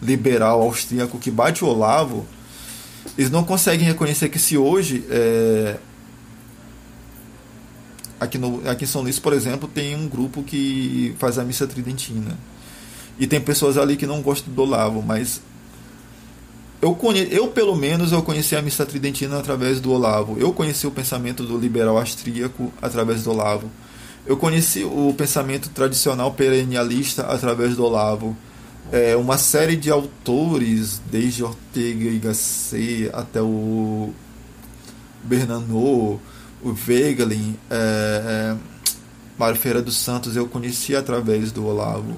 liberal 0.00 0.62
austríaco 0.62 1.18
que 1.18 1.30
bate 1.30 1.62
o 1.62 1.68
Olavo, 1.68 2.26
eles 3.18 3.30
não 3.30 3.44
conseguem 3.44 3.86
reconhecer 3.86 4.30
que 4.30 4.38
se 4.38 4.56
hoje 4.56 5.04
é, 5.10 5.76
aqui, 8.18 8.38
no, 8.38 8.66
aqui 8.66 8.84
em 8.84 8.88
São 8.88 9.02
Luís, 9.02 9.18
por 9.18 9.34
exemplo, 9.34 9.68
tem 9.68 9.94
um 9.94 10.08
grupo 10.08 10.42
que 10.42 11.14
faz 11.18 11.38
a 11.38 11.44
missa 11.44 11.66
tridentina. 11.66 12.34
E 13.18 13.26
tem 13.26 13.40
pessoas 13.40 13.76
ali 13.76 13.96
que 13.96 14.06
não 14.06 14.22
gostam 14.22 14.52
do 14.52 14.62
Olavo, 14.62 15.02
mas 15.02 15.40
eu, 16.80 16.94
conhe... 16.94 17.26
eu 17.30 17.48
pelo 17.48 17.74
menos 17.74 18.12
eu 18.12 18.22
conheci 18.22 18.54
a 18.54 18.62
missa 18.62 18.86
tridentina 18.86 19.38
através 19.38 19.80
do 19.80 19.90
Olavo. 19.92 20.36
Eu 20.38 20.52
conheci 20.52 20.86
o 20.86 20.90
pensamento 20.90 21.42
do 21.42 21.58
liberal 21.58 21.98
austríaco 21.98 22.72
através 22.80 23.24
do 23.24 23.30
Olavo. 23.30 23.68
Eu 24.24 24.36
conheci 24.36 24.84
o 24.84 25.12
pensamento 25.16 25.70
tradicional 25.70 26.32
perennialista 26.32 27.22
através 27.22 27.74
do 27.74 27.84
Olavo. 27.84 28.36
É, 28.92 29.16
uma 29.16 29.36
série 29.36 29.76
de 29.76 29.90
autores, 29.90 31.00
desde 31.10 31.42
Ortega 31.42 32.08
y 32.08 32.18
Gasset 32.18 33.10
até 33.12 33.42
o 33.42 34.12
Bernanou, 35.24 36.20
o 36.62 36.74
Wegelin, 36.86 37.56
é, 37.70 37.74
é, 37.74 38.56
Mário 39.38 39.56
Feira 39.56 39.82
dos 39.82 39.96
Santos, 39.96 40.36
eu 40.36 40.46
conheci 40.46 40.96
através 40.96 41.52
do 41.52 41.66
Olavo. 41.66 42.16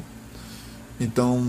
Então, 1.01 1.43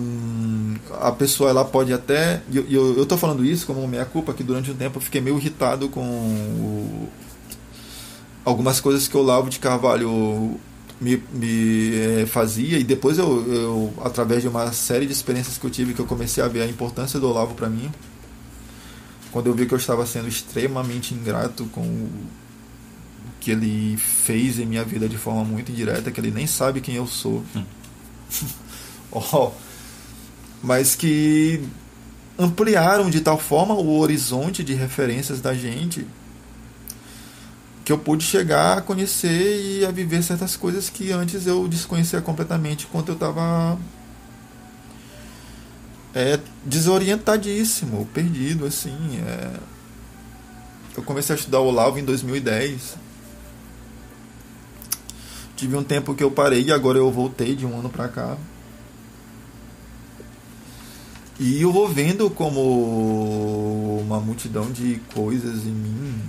a 1.02 1.12
pessoa 1.12 1.50
ela 1.50 1.66
pode 1.66 1.92
até. 1.92 2.42
E 2.50 2.56
eu, 2.74 2.98
eu, 2.98 3.06
tô 3.06 3.18
falando 3.18 3.44
isso 3.44 3.68
como 3.68 3.86
minha 3.86 4.06
culpa, 4.06 4.34
que 4.34 4.44
durante 4.44 4.72
um 4.72 4.76
tempo 4.76 4.98
eu 4.98 5.02
fiquei 5.02 5.20
meio 5.20 5.38
irritado 5.38 5.90
com 5.90 6.02
o, 6.02 7.10
algumas 8.46 8.80
coisas 8.80 9.10
que 9.10 9.18
o 9.18 9.20
Olavo 9.20 9.50
de 9.50 9.60
Carvalho 9.60 10.58
me, 11.02 11.22
me 11.34 11.96
é, 11.96 12.26
fazia, 12.26 12.80
e 12.80 12.84
depois 12.84 13.18
eu, 13.18 13.46
eu, 13.52 13.94
através 14.06 14.42
de 14.42 14.48
uma 14.48 14.72
série 14.72 15.06
de 15.06 15.12
experiências 15.12 15.58
que 15.58 15.66
eu 15.66 15.70
tive, 15.70 15.94
que 15.94 16.00
eu 16.00 16.06
comecei 16.06 16.42
a 16.42 16.48
ver 16.48 16.62
a 16.62 16.68
importância 16.68 17.20
do 17.20 17.28
Olavo 17.28 17.54
para 17.54 17.68
mim. 17.70 17.92
Quando 19.34 19.48
eu 19.48 19.54
vi 19.54 19.66
que 19.66 19.74
eu 19.74 19.78
estava 19.78 20.06
sendo 20.06 20.30
extremamente 20.30 21.14
ingrato 21.14 21.66
com 21.66 21.82
o 21.82 22.10
que 23.42 23.52
ele 23.52 23.98
fez 23.98 24.60
em 24.60 24.66
minha 24.66 24.84
vida 24.86 25.10
de 25.10 25.18
forma 25.18 25.44
muito 25.44 25.74
indireta, 25.74 26.10
que 26.10 26.22
ele 26.22 26.32
nem 26.32 26.48
sabe 26.48 26.80
quem 26.80 26.96
eu 26.96 27.08
sou. 27.08 27.44
Hum. 27.54 27.66
oh, 29.34 29.52
mas 30.64 30.96
que 30.96 31.64
ampliaram 32.38 33.10
de 33.10 33.22
tal 33.22 33.38
forma 33.38 33.74
o 33.74 34.00
horizonte 34.00 34.64
de 34.64 34.74
referências 34.74 35.42
da 35.42 35.54
gente 35.54 36.08
que 37.84 37.92
eu 37.92 37.98
pude 37.98 38.24
chegar 38.24 38.78
a 38.78 38.82
conhecer 38.82 39.80
e 39.80 39.86
a 39.86 39.92
viver 39.92 40.24
certas 40.24 40.56
coisas 40.56 40.90
que 40.90 41.12
antes 41.12 41.48
eu 41.48 41.68
desconhecia 41.68 42.22
completamente 42.22 42.86
enquanto 42.86 43.10
eu 43.10 43.16
estava 43.16 43.78
é, 46.14 46.40
desorientadíssimo, 46.66 48.08
perdido 48.14 48.66
assim. 48.66 49.20
É... 49.26 49.60
Eu 50.96 51.04
comecei 51.04 51.36
a 51.36 51.40
estudar 51.40 51.60
o 51.60 51.68
Olavo 51.68 51.98
em 52.00 52.04
2010. 52.04 52.98
Tive 55.56 55.76
um 55.76 55.84
tempo 55.84 56.14
que 56.14 56.24
eu 56.24 56.32
parei 56.32 56.64
e 56.64 56.72
agora 56.72 56.98
eu 56.98 57.10
voltei 57.12 57.56
de 57.56 57.66
um 57.66 57.80
ano 57.80 57.90
para 57.90 58.08
cá. 58.10 58.38
E 61.44 61.60
eu 61.60 61.72
vou 61.72 61.88
vendo 61.88 62.30
como 62.30 63.98
uma 64.00 64.20
multidão 64.20 64.72
de 64.72 65.02
coisas 65.12 65.66
em 65.66 65.72
mim. 65.72 66.22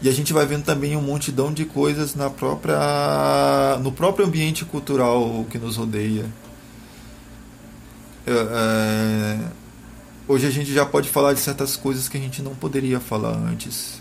E 0.00 0.08
a 0.08 0.12
gente 0.12 0.32
vai 0.32 0.46
vendo 0.46 0.64
também 0.64 0.96
uma 0.96 1.06
multidão 1.06 1.52
de 1.52 1.66
coisas 1.66 2.14
na 2.14 2.30
própria, 2.30 3.78
no 3.82 3.92
próprio 3.92 4.24
ambiente 4.24 4.64
cultural 4.64 5.44
que 5.50 5.58
nos 5.58 5.76
rodeia. 5.76 6.24
É, 8.26 8.32
é, 8.32 9.38
hoje 10.26 10.46
a 10.46 10.50
gente 10.50 10.72
já 10.72 10.86
pode 10.86 11.10
falar 11.10 11.34
de 11.34 11.40
certas 11.40 11.76
coisas 11.76 12.08
que 12.08 12.16
a 12.16 12.20
gente 12.20 12.40
não 12.40 12.54
poderia 12.54 12.98
falar 12.98 13.36
antes. 13.36 14.00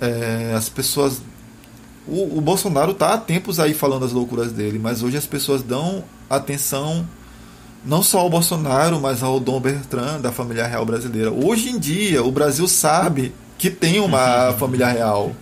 É, 0.00 0.54
as 0.56 0.68
pessoas. 0.68 1.20
O, 2.06 2.38
o 2.38 2.40
Bolsonaro 2.40 2.92
está 2.92 3.14
há 3.14 3.18
tempos 3.18 3.58
aí 3.58 3.74
falando 3.74 4.04
as 4.04 4.12
loucuras 4.12 4.52
dele, 4.52 4.78
mas 4.78 5.02
hoje 5.02 5.16
as 5.16 5.26
pessoas 5.26 5.60
dão 5.60 6.04
atenção 6.30 7.04
não 7.84 8.02
só 8.02 8.20
ao 8.20 8.30
Bolsonaro, 8.30 9.00
mas 9.00 9.22
ao 9.22 9.40
Dom 9.40 9.60
Bertrand, 9.60 10.20
da 10.20 10.30
família 10.30 10.66
real 10.66 10.84
brasileira. 10.84 11.30
Hoje 11.30 11.70
em 11.70 11.78
dia, 11.78 12.22
o 12.22 12.30
Brasil 12.30 12.66
sabe 12.68 13.34
que 13.58 13.70
tem 13.70 14.00
uma 14.00 14.52
família 14.52 14.86
real. 14.86 15.32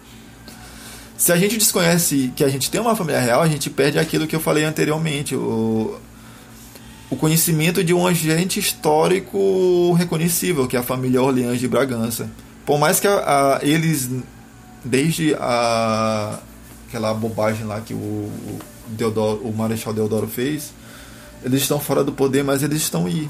Se 1.16 1.32
a 1.32 1.36
gente 1.36 1.58
desconhece 1.58 2.32
que 2.34 2.42
a 2.42 2.48
gente 2.48 2.70
tem 2.70 2.80
uma 2.80 2.96
família 2.96 3.20
real, 3.20 3.42
a 3.42 3.48
gente 3.48 3.68
perde 3.68 3.98
aquilo 3.98 4.26
que 4.26 4.34
eu 4.34 4.40
falei 4.40 4.64
anteriormente, 4.64 5.34
o, 5.36 5.98
o 7.10 7.16
conhecimento 7.16 7.84
de 7.84 7.92
um 7.92 8.06
agente 8.06 8.58
histórico 8.58 9.92
reconhecível, 9.98 10.66
que 10.66 10.76
é 10.76 10.80
a 10.80 10.82
família 10.82 11.22
Orleans 11.22 11.60
de 11.60 11.68
Bragança. 11.68 12.30
Por 12.64 12.78
mais 12.78 13.00
que 13.00 13.06
a, 13.06 13.58
a, 13.58 13.58
eles, 13.62 14.08
desde 14.82 15.34
a, 15.34 16.38
aquela 16.88 17.12
bobagem 17.12 17.66
lá 17.66 17.82
que 17.82 17.92
o, 17.92 18.30
Deodoro, 18.86 19.42
o 19.44 19.52
Marechal 19.52 19.92
Deodoro 19.92 20.26
fez, 20.26 20.72
eles 21.42 21.62
estão 21.62 21.80
fora 21.80 22.04
do 22.04 22.12
poder, 22.12 22.44
mas 22.44 22.62
eles 22.62 22.82
estão 22.82 23.06
aí, 23.06 23.28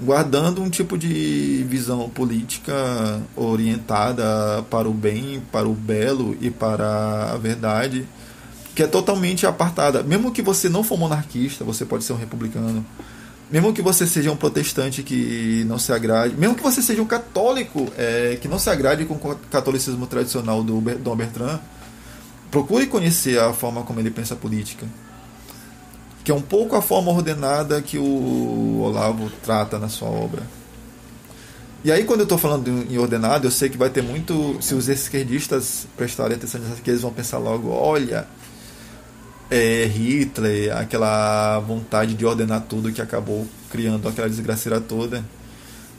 guardando 0.00 0.62
um 0.62 0.70
tipo 0.70 0.96
de 0.96 1.64
visão 1.68 2.08
política 2.08 3.20
orientada 3.36 4.62
para 4.70 4.88
o 4.88 4.94
bem, 4.94 5.42
para 5.50 5.68
o 5.68 5.74
belo 5.74 6.36
e 6.40 6.50
para 6.50 7.32
a 7.32 7.36
verdade, 7.36 8.06
que 8.74 8.82
é 8.82 8.86
totalmente 8.86 9.46
apartada. 9.46 10.02
Mesmo 10.02 10.32
que 10.32 10.42
você 10.42 10.68
não 10.68 10.84
for 10.84 10.98
monarquista, 10.98 11.64
você 11.64 11.84
pode 11.84 12.04
ser 12.04 12.12
um 12.12 12.16
republicano. 12.16 12.84
Mesmo 13.50 13.72
que 13.74 13.82
você 13.82 14.06
seja 14.06 14.32
um 14.32 14.36
protestante 14.36 15.02
que 15.02 15.62
não 15.68 15.78
se 15.78 15.92
agrade, 15.92 16.34
mesmo 16.36 16.54
que 16.54 16.62
você 16.62 16.80
seja 16.80 17.02
um 17.02 17.06
católico 17.06 17.92
é, 17.98 18.38
que 18.40 18.48
não 18.48 18.58
se 18.58 18.70
agrade 18.70 19.04
com 19.04 19.14
o 19.14 19.36
catolicismo 19.50 20.06
tradicional 20.06 20.62
do 20.62 20.80
Dom 20.80 21.16
Bertrand, 21.16 21.60
procure 22.50 22.86
conhecer 22.86 23.38
a 23.38 23.52
forma 23.52 23.82
como 23.82 24.00
ele 24.00 24.10
pensa 24.10 24.32
a 24.32 24.36
política 24.38 24.86
que 26.24 26.30
é 26.30 26.34
um 26.34 26.42
pouco 26.42 26.76
a 26.76 26.82
forma 26.82 27.10
ordenada 27.10 27.80
que 27.82 27.98
o 27.98 28.80
Olavo 28.82 29.30
trata 29.42 29.78
na 29.78 29.88
sua 29.88 30.08
obra. 30.08 30.42
E 31.84 31.90
aí, 31.90 32.04
quando 32.04 32.20
eu 32.20 32.24
estou 32.24 32.38
falando 32.38 32.68
em 32.68 32.96
ordenado, 32.96 33.46
eu 33.46 33.50
sei 33.50 33.68
que 33.68 33.76
vai 33.76 33.90
ter 33.90 34.02
muito. 34.02 34.56
Se 34.60 34.72
os 34.74 34.88
esquerdistas 34.88 35.86
prestarem 35.96 36.36
atenção 36.36 36.60
nisso 36.60 36.74
aqui, 36.74 36.90
eles 36.90 37.02
vão 37.02 37.12
pensar 37.12 37.38
logo: 37.38 37.70
olha, 37.70 38.28
é 39.50 39.84
Hitler, 39.84 40.76
aquela 40.76 41.58
vontade 41.58 42.14
de 42.14 42.24
ordenar 42.24 42.62
tudo 42.68 42.92
que 42.92 43.02
acabou 43.02 43.46
criando 43.68 44.08
aquela 44.08 44.28
desgraceira 44.28 44.80
toda. 44.80 45.24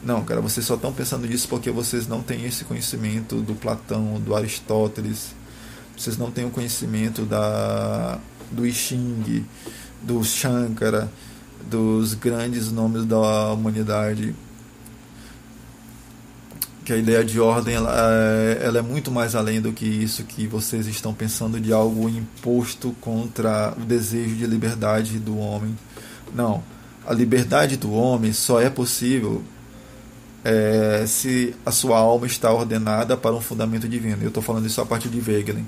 Não, 0.01 0.23
cara, 0.23 0.41
vocês 0.41 0.65
só 0.65 0.75
estão 0.75 0.91
pensando 0.91 1.27
nisso 1.27 1.47
porque 1.47 1.69
vocês 1.69 2.07
não 2.07 2.21
têm 2.21 2.45
esse 2.45 2.63
conhecimento 2.65 3.41
do 3.41 3.53
Platão, 3.53 4.19
do 4.19 4.35
Aristóteles, 4.35 5.35
vocês 5.97 6.17
não 6.17 6.31
têm 6.31 6.45
o 6.45 6.49
conhecimento 6.49 7.23
da, 7.23 8.19
do 8.51 8.65
I 8.65 8.73
Ching, 8.73 9.45
do 10.03 10.23
Shankara, 10.23 11.09
dos 11.69 12.13
grandes 12.13 12.71
nomes 12.71 13.05
da 13.05 13.53
humanidade. 13.53 14.35
Que 16.85 16.91
a 16.91 16.97
ideia 16.97 17.23
de 17.23 17.39
ordem 17.39 17.75
ela, 17.75 17.95
é, 17.95 18.61
ela 18.61 18.79
é 18.79 18.81
muito 18.81 19.09
mais 19.09 19.35
além 19.35 19.61
do 19.61 19.71
que 19.71 19.85
isso 19.85 20.25
que 20.25 20.45
vocês 20.45 20.85
estão 20.85 21.13
pensando 21.13 21.59
de 21.59 21.71
algo 21.71 22.09
imposto 22.09 22.93
contra 22.99 23.73
o 23.77 23.85
desejo 23.85 24.35
de 24.35 24.45
liberdade 24.45 25.17
do 25.17 25.37
homem. 25.37 25.77
Não, 26.35 26.61
a 27.07 27.13
liberdade 27.13 27.77
do 27.77 27.93
homem 27.93 28.33
só 28.33 28.59
é 28.59 28.69
possível 28.69 29.41
é, 30.43 31.05
se 31.07 31.55
a 31.65 31.71
sua 31.71 31.97
alma 31.97 32.25
está 32.27 32.51
ordenada 32.51 33.15
para 33.15 33.33
um 33.33 33.41
fundamento 33.41 33.87
divino. 33.87 34.21
Eu 34.21 34.27
estou 34.27 34.43
falando 34.43 34.65
isso 34.65 34.81
a 34.81 34.85
partir 34.85 35.07
de 35.07 35.19
Wegelin. 35.19 35.65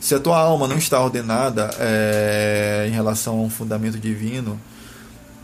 Se 0.00 0.14
a 0.14 0.20
tua 0.20 0.38
alma 0.38 0.68
não 0.68 0.78
está 0.78 1.00
ordenada 1.00 1.70
é, 1.78 2.86
em 2.88 2.92
relação 2.92 3.38
a 3.38 3.42
um 3.42 3.50
fundamento 3.50 3.98
divino, 3.98 4.60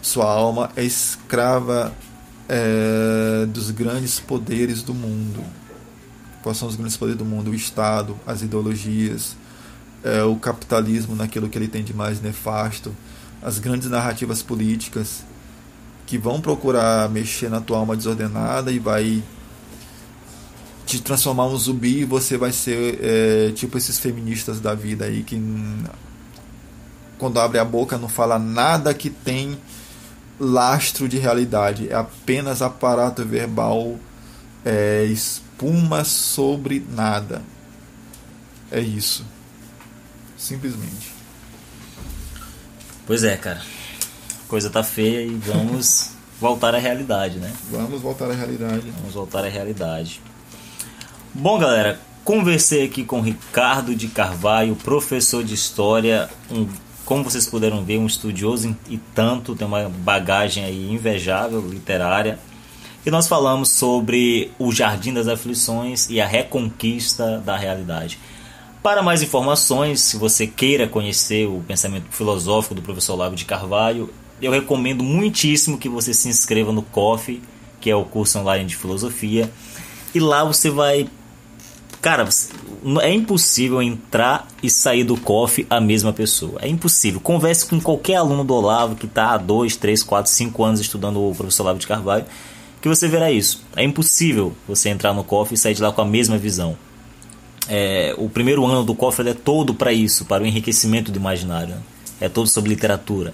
sua 0.00 0.30
alma 0.30 0.70
é 0.76 0.84
escrava 0.84 1.92
é, 2.48 3.46
dos 3.46 3.70
grandes 3.70 4.20
poderes 4.20 4.82
do 4.82 4.94
mundo. 4.94 5.44
Quais 6.42 6.56
são 6.58 6.68
os 6.68 6.76
grandes 6.76 6.96
poderes 6.96 7.18
do 7.18 7.24
mundo? 7.24 7.50
O 7.50 7.54
Estado, 7.54 8.16
as 8.26 8.42
ideologias, 8.42 9.36
é, 10.04 10.22
o 10.22 10.36
capitalismo 10.36 11.16
naquilo 11.16 11.48
que 11.48 11.58
ele 11.58 11.68
tem 11.68 11.82
de 11.82 11.94
mais 11.94 12.20
nefasto, 12.20 12.94
as 13.42 13.58
grandes 13.58 13.88
narrativas 13.88 14.42
políticas 14.42 15.24
que 16.06 16.16
vão 16.16 16.40
procurar 16.40 17.08
mexer 17.08 17.48
na 17.48 17.60
tua 17.60 17.78
alma 17.78 17.96
desordenada 17.96 18.70
e 18.70 18.78
vai 18.78 19.22
te 20.86 21.00
transformar 21.00 21.46
um 21.46 21.56
zumbi 21.56 22.00
e 22.00 22.04
você 22.04 22.36
vai 22.36 22.52
ser 22.52 22.98
é, 23.02 23.52
tipo 23.52 23.78
esses 23.78 23.98
feministas 23.98 24.60
da 24.60 24.74
vida 24.74 25.04
aí 25.06 25.22
que 25.22 25.40
quando 27.18 27.40
abre 27.40 27.58
a 27.58 27.64
boca 27.64 27.96
não 27.96 28.08
fala 28.08 28.38
nada 28.38 28.92
que 28.92 29.08
tem 29.08 29.58
lastro 30.38 31.08
de 31.08 31.18
realidade, 31.18 31.88
é 31.88 31.94
apenas 31.94 32.60
aparato 32.60 33.24
verbal, 33.24 33.96
é, 34.64 35.04
espuma 35.04 36.04
sobre 36.04 36.84
nada. 36.90 37.42
É 38.70 38.80
isso. 38.80 39.24
Simplesmente. 40.36 41.12
Pois 43.06 43.22
é, 43.22 43.36
cara. 43.36 43.62
Coisa 44.48 44.68
tá 44.68 44.82
feia 44.82 45.24
e 45.24 45.34
vamos 45.34 46.10
voltar 46.40 46.74
à 46.74 46.78
realidade, 46.78 47.38
né? 47.38 47.52
Vamos 47.70 48.00
voltar 48.00 48.30
à 48.30 48.34
realidade. 48.34 48.90
Vamos 48.98 49.14
voltar 49.14 49.44
à 49.44 49.48
realidade. 49.48 50.20
Bom, 51.36 51.58
galera, 51.58 51.98
conversei 52.24 52.84
aqui 52.84 53.02
com 53.02 53.20
Ricardo 53.20 53.92
de 53.92 54.06
Carvalho, 54.06 54.76
professor 54.76 55.42
de 55.42 55.52
História, 55.52 56.30
um, 56.48 56.68
como 57.04 57.24
vocês 57.24 57.44
puderam 57.44 57.84
ver, 57.84 57.98
um 57.98 58.06
estudioso 58.06 58.76
e 58.88 58.98
tanto, 58.98 59.56
tem 59.56 59.66
uma 59.66 59.88
bagagem 59.88 60.64
aí 60.64 60.92
invejável 60.92 61.60
literária. 61.60 62.38
e 63.04 63.10
nós 63.10 63.26
falamos 63.26 63.70
sobre 63.70 64.52
o 64.60 64.70
Jardim 64.70 65.12
das 65.12 65.26
Aflições 65.26 66.08
e 66.08 66.20
a 66.20 66.26
reconquista 66.26 67.38
da 67.44 67.56
realidade. 67.56 68.16
Para 68.80 69.02
mais 69.02 69.20
informações, 69.20 70.02
se 70.02 70.16
você 70.16 70.46
queira 70.46 70.86
conhecer 70.86 71.48
o 71.48 71.64
pensamento 71.66 72.06
filosófico 72.12 72.76
do 72.76 72.82
professor 72.82 73.14
Olavo 73.14 73.34
de 73.34 73.44
Carvalho, 73.44 74.08
eu 74.40 74.52
recomendo 74.52 75.02
muitíssimo 75.02 75.78
que 75.78 75.88
você 75.88 76.14
se 76.14 76.28
inscreva 76.28 76.70
no 76.70 76.82
COF, 76.82 77.42
que 77.80 77.90
é 77.90 77.96
o 77.96 78.04
curso 78.04 78.38
online 78.38 78.66
de 78.66 78.76
filosofia, 78.76 79.50
e 80.14 80.20
lá 80.20 80.44
você 80.44 80.70
vai. 80.70 81.08
Cara, 82.04 82.28
é 83.00 83.12
impossível 83.12 83.80
entrar 83.80 84.46
e 84.62 84.68
sair 84.68 85.04
do 85.04 85.16
COF 85.16 85.66
a 85.70 85.80
mesma 85.80 86.12
pessoa. 86.12 86.58
É 86.60 86.68
impossível. 86.68 87.18
Converse 87.18 87.64
com 87.64 87.80
qualquer 87.80 88.16
aluno 88.16 88.44
do 88.44 88.54
Olavo 88.54 88.94
que 88.94 89.06
está 89.06 89.32
há 89.32 89.38
2, 89.38 89.76
3, 89.76 90.02
4, 90.02 90.30
5 90.30 90.64
anos 90.64 90.80
estudando 90.80 91.18
o 91.18 91.34
professor 91.34 91.62
Olavo 91.62 91.78
de 91.78 91.86
Carvalho, 91.86 92.26
que 92.82 92.88
você 92.88 93.08
verá 93.08 93.32
isso. 93.32 93.64
É 93.74 93.82
impossível 93.82 94.54
você 94.68 94.90
entrar 94.90 95.14
no 95.14 95.24
COF 95.24 95.54
e 95.54 95.56
sair 95.56 95.72
de 95.72 95.80
lá 95.80 95.90
com 95.90 96.02
a 96.02 96.04
mesma 96.04 96.36
visão 96.36 96.76
é, 97.68 98.14
o 98.18 98.28
primeiro 98.28 98.64
ano 98.64 98.84
do 98.84 98.94
cofre 98.94 99.28
é 99.28 99.34
todo 99.34 99.74
para 99.74 99.92
isso, 99.92 100.24
para 100.24 100.42
o 100.42 100.46
enriquecimento 100.46 101.10
do 101.10 101.18
imaginário. 101.18 101.74
Né? 101.74 101.80
É 102.20 102.28
todo 102.28 102.46
sobre 102.46 102.70
literatura. 102.70 103.32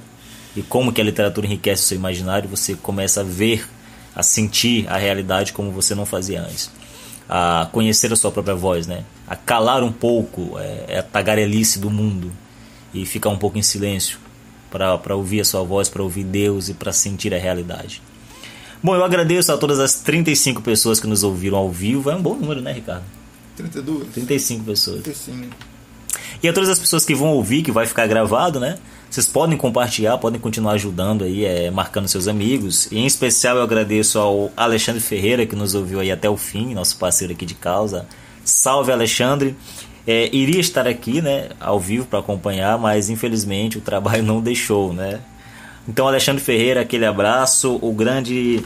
E 0.56 0.62
como 0.62 0.92
que 0.92 1.00
a 1.00 1.04
literatura 1.04 1.46
enriquece 1.46 1.82
o 1.82 1.86
seu 1.86 1.96
imaginário, 1.96 2.48
você 2.48 2.74
começa 2.74 3.20
a 3.20 3.24
ver, 3.24 3.68
a 4.14 4.22
sentir 4.22 4.86
a 4.88 4.96
realidade 4.96 5.52
como 5.52 5.70
você 5.70 5.94
não 5.94 6.04
fazia 6.04 6.42
antes. 6.42 6.70
A 7.32 7.68
conhecer 7.70 8.12
a 8.12 8.16
sua 8.16 8.32
própria 8.32 8.56
voz, 8.56 8.88
né? 8.88 9.04
A 9.28 9.36
calar 9.36 9.84
um 9.84 9.92
pouco 9.92 10.58
é, 10.58 10.84
é 10.88 10.98
a 10.98 11.02
tagarelice 11.02 11.78
do 11.78 11.88
mundo 11.88 12.32
e 12.92 13.06
ficar 13.06 13.30
um 13.30 13.38
pouco 13.38 13.56
em 13.56 13.62
silêncio 13.62 14.18
para 14.68 15.14
ouvir 15.14 15.40
a 15.40 15.44
sua 15.44 15.62
voz, 15.62 15.88
para 15.88 16.02
ouvir 16.02 16.24
Deus 16.24 16.68
e 16.68 16.74
para 16.74 16.92
sentir 16.92 17.32
a 17.32 17.38
realidade. 17.38 18.02
Bom, 18.82 18.96
eu 18.96 19.04
agradeço 19.04 19.52
a 19.52 19.58
todas 19.58 19.78
as 19.78 19.94
35 19.94 20.62
pessoas 20.62 20.98
que 20.98 21.06
nos 21.06 21.22
ouviram 21.22 21.58
ao 21.58 21.70
vivo. 21.70 22.10
É 22.10 22.16
um 22.16 22.22
bom 22.22 22.34
número, 22.34 22.60
né, 22.60 22.72
Ricardo? 22.72 23.04
32? 23.56 24.08
35 24.08 24.64
pessoas. 24.64 25.02
35. 25.02 25.56
E 26.42 26.48
a 26.48 26.52
todas 26.52 26.70
as 26.70 26.78
pessoas 26.78 27.04
que 27.04 27.14
vão 27.14 27.28
ouvir, 27.28 27.62
que 27.62 27.70
vai 27.70 27.86
ficar 27.86 28.06
gravado, 28.06 28.58
né? 28.58 28.78
Vocês 29.10 29.26
podem 29.26 29.58
compartilhar, 29.58 30.16
podem 30.18 30.40
continuar 30.40 30.74
ajudando 30.74 31.24
aí, 31.24 31.44
é, 31.44 31.68
marcando 31.68 32.06
seus 32.06 32.28
amigos. 32.28 32.86
E 32.92 32.98
em 32.98 33.06
especial 33.06 33.56
eu 33.56 33.62
agradeço 33.64 34.20
ao 34.20 34.52
Alexandre 34.56 35.00
Ferreira, 35.00 35.44
que 35.44 35.56
nos 35.56 35.74
ouviu 35.74 35.98
aí 35.98 36.12
até 36.12 36.30
o 36.30 36.36
fim, 36.36 36.74
nosso 36.74 36.96
parceiro 36.96 37.32
aqui 37.32 37.44
de 37.44 37.54
causa. 37.54 38.06
Salve, 38.44 38.92
Alexandre! 38.92 39.56
É, 40.06 40.32
iria 40.32 40.60
estar 40.60 40.86
aqui, 40.86 41.20
né, 41.20 41.48
ao 41.60 41.80
vivo 41.80 42.06
para 42.06 42.20
acompanhar, 42.20 42.78
mas 42.78 43.10
infelizmente 43.10 43.78
o 43.78 43.80
trabalho 43.80 44.22
não 44.24 44.40
deixou, 44.40 44.92
né? 44.92 45.20
Então, 45.88 46.06
Alexandre 46.06 46.40
Ferreira, 46.40 46.82
aquele 46.82 47.04
abraço. 47.04 47.80
O 47.82 47.92
grande 47.92 48.64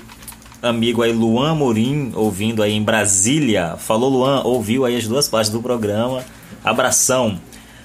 amigo 0.61 1.01
aí 1.01 1.13
Luan 1.13 1.55
Morim, 1.55 2.13
ouvindo 2.15 2.63
aí 2.63 2.73
em 2.75 2.83
Brasília. 2.83 3.77
Falou 3.79 4.11
Luan, 4.11 4.43
ouviu 4.43 4.85
aí 4.85 4.95
as 4.95 5.09
duas 5.09 5.27
partes 5.27 5.51
do 5.51 5.63
programa. 5.63 6.23
Abração. 6.63 7.41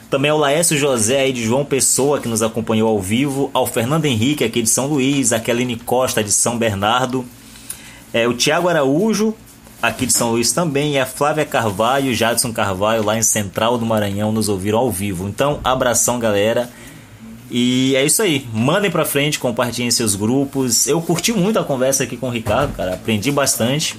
Também 0.09 0.31
ao 0.31 0.39
Laércio 0.39 0.75
José 0.77 1.19
aí 1.19 1.31
de 1.31 1.43
João 1.43 1.63
Pessoa, 1.63 2.19
que 2.19 2.27
nos 2.27 2.41
acompanhou 2.41 2.89
ao 2.89 2.99
vivo. 2.99 3.51
Ao 3.53 3.67
Fernando 3.67 4.05
Henrique, 4.05 4.43
aqui 4.43 4.63
de 4.63 4.69
São 4.69 4.87
Luís. 4.87 5.31
A 5.31 5.39
Keline 5.39 5.75
Costa, 5.75 6.23
de 6.23 6.31
São 6.31 6.57
Bernardo. 6.57 7.23
É, 8.11 8.27
o 8.27 8.33
Tiago 8.33 8.67
Araújo, 8.67 9.35
aqui 9.79 10.07
de 10.07 10.13
São 10.13 10.31
Luís 10.31 10.51
também. 10.51 10.93
E 10.93 10.99
a 10.99 11.05
Flávia 11.05 11.45
Carvalho 11.45 12.13
Jadson 12.15 12.51
Carvalho, 12.51 13.03
lá 13.03 13.17
em 13.17 13.21
Central 13.21 13.77
do 13.77 13.85
Maranhão, 13.85 14.31
nos 14.31 14.49
ouviram 14.49 14.79
ao 14.79 14.91
vivo. 14.91 15.27
Então, 15.27 15.59
abração, 15.63 16.17
galera. 16.17 16.67
E 17.51 17.95
é 17.95 18.03
isso 18.03 18.23
aí. 18.23 18.47
Mandem 18.51 18.89
pra 18.89 19.05
frente, 19.05 19.37
compartilhem 19.37 19.91
seus 19.91 20.15
grupos. 20.15 20.87
Eu 20.87 20.99
curti 21.01 21.31
muito 21.31 21.59
a 21.59 21.63
conversa 21.63 22.03
aqui 22.03 22.17
com 22.17 22.29
o 22.29 22.31
Ricardo, 22.31 22.75
cara. 22.75 22.95
Aprendi 22.95 23.31
bastante. 23.31 23.95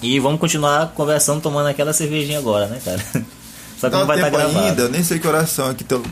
E 0.00 0.20
vamos 0.20 0.38
continuar 0.38 0.92
conversando, 0.94 1.40
tomando 1.40 1.66
aquela 1.66 1.92
cervejinha 1.92 2.38
agora, 2.38 2.66
né, 2.66 2.80
cara? 2.84 3.02
Só 3.78 3.90
que 3.90 3.96
não, 3.96 4.06
vai 4.06 4.16
estar 4.16 4.30
tá 4.30 4.36
gravado. 4.36 4.66
ainda, 4.66 4.88
nem 4.88 5.02
sei 5.02 5.18
que 5.18 5.28
oração 5.28 5.68
aqui. 5.68 5.84
Eu, 5.88 6.02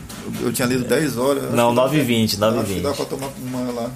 eu 0.41 0.53
tinha 0.53 0.67
lido 0.67 0.83
10 0.83 1.17
horas. 1.17 1.51
Não, 1.51 1.73
9h20, 1.73 2.37
9h20. 2.37 2.81
Dá 2.81 2.93
pra 2.93 3.05
tomar 3.05 3.29
uma 3.41 3.71
lá. 3.71 3.91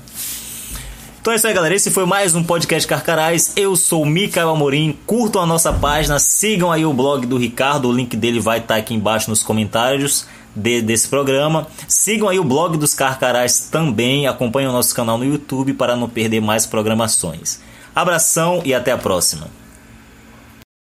Então 1.21 1.33
é 1.33 1.35
isso 1.35 1.45
aí, 1.45 1.53
galera. 1.53 1.75
Esse 1.75 1.91
foi 1.91 2.05
mais 2.05 2.33
um 2.33 2.43
podcast 2.43 2.87
Carcarás. 2.87 3.53
Eu 3.55 3.75
sou 3.75 4.01
o 4.01 4.05
Micael 4.05 4.49
Amorim. 4.49 4.97
Curtam 5.05 5.41
a 5.41 5.45
nossa 5.45 5.71
página, 5.71 6.17
sigam 6.17 6.71
aí 6.71 6.85
o 6.85 6.93
blog 6.93 7.27
do 7.27 7.37
Ricardo. 7.37 7.89
O 7.89 7.93
link 7.93 8.17
dele 8.17 8.39
vai 8.39 8.57
estar 8.57 8.75
tá 8.75 8.79
aqui 8.79 8.95
embaixo 8.95 9.29
nos 9.29 9.43
comentários 9.43 10.25
de, 10.55 10.81
desse 10.81 11.07
programa. 11.07 11.67
Sigam 11.87 12.27
aí 12.27 12.39
o 12.39 12.43
blog 12.43 12.77
dos 12.77 12.95
Carcarás 12.95 13.67
também. 13.71 14.27
Acompanhem 14.27 14.69
o 14.69 14.73
nosso 14.73 14.95
canal 14.95 15.17
no 15.17 15.25
YouTube 15.25 15.73
para 15.73 15.95
não 15.95 16.09
perder 16.09 16.41
mais 16.41 16.65
programações. 16.65 17.59
Abração 17.93 18.61
e 18.65 18.73
até 18.73 18.91
a 18.91 18.97
próxima. 18.97 19.47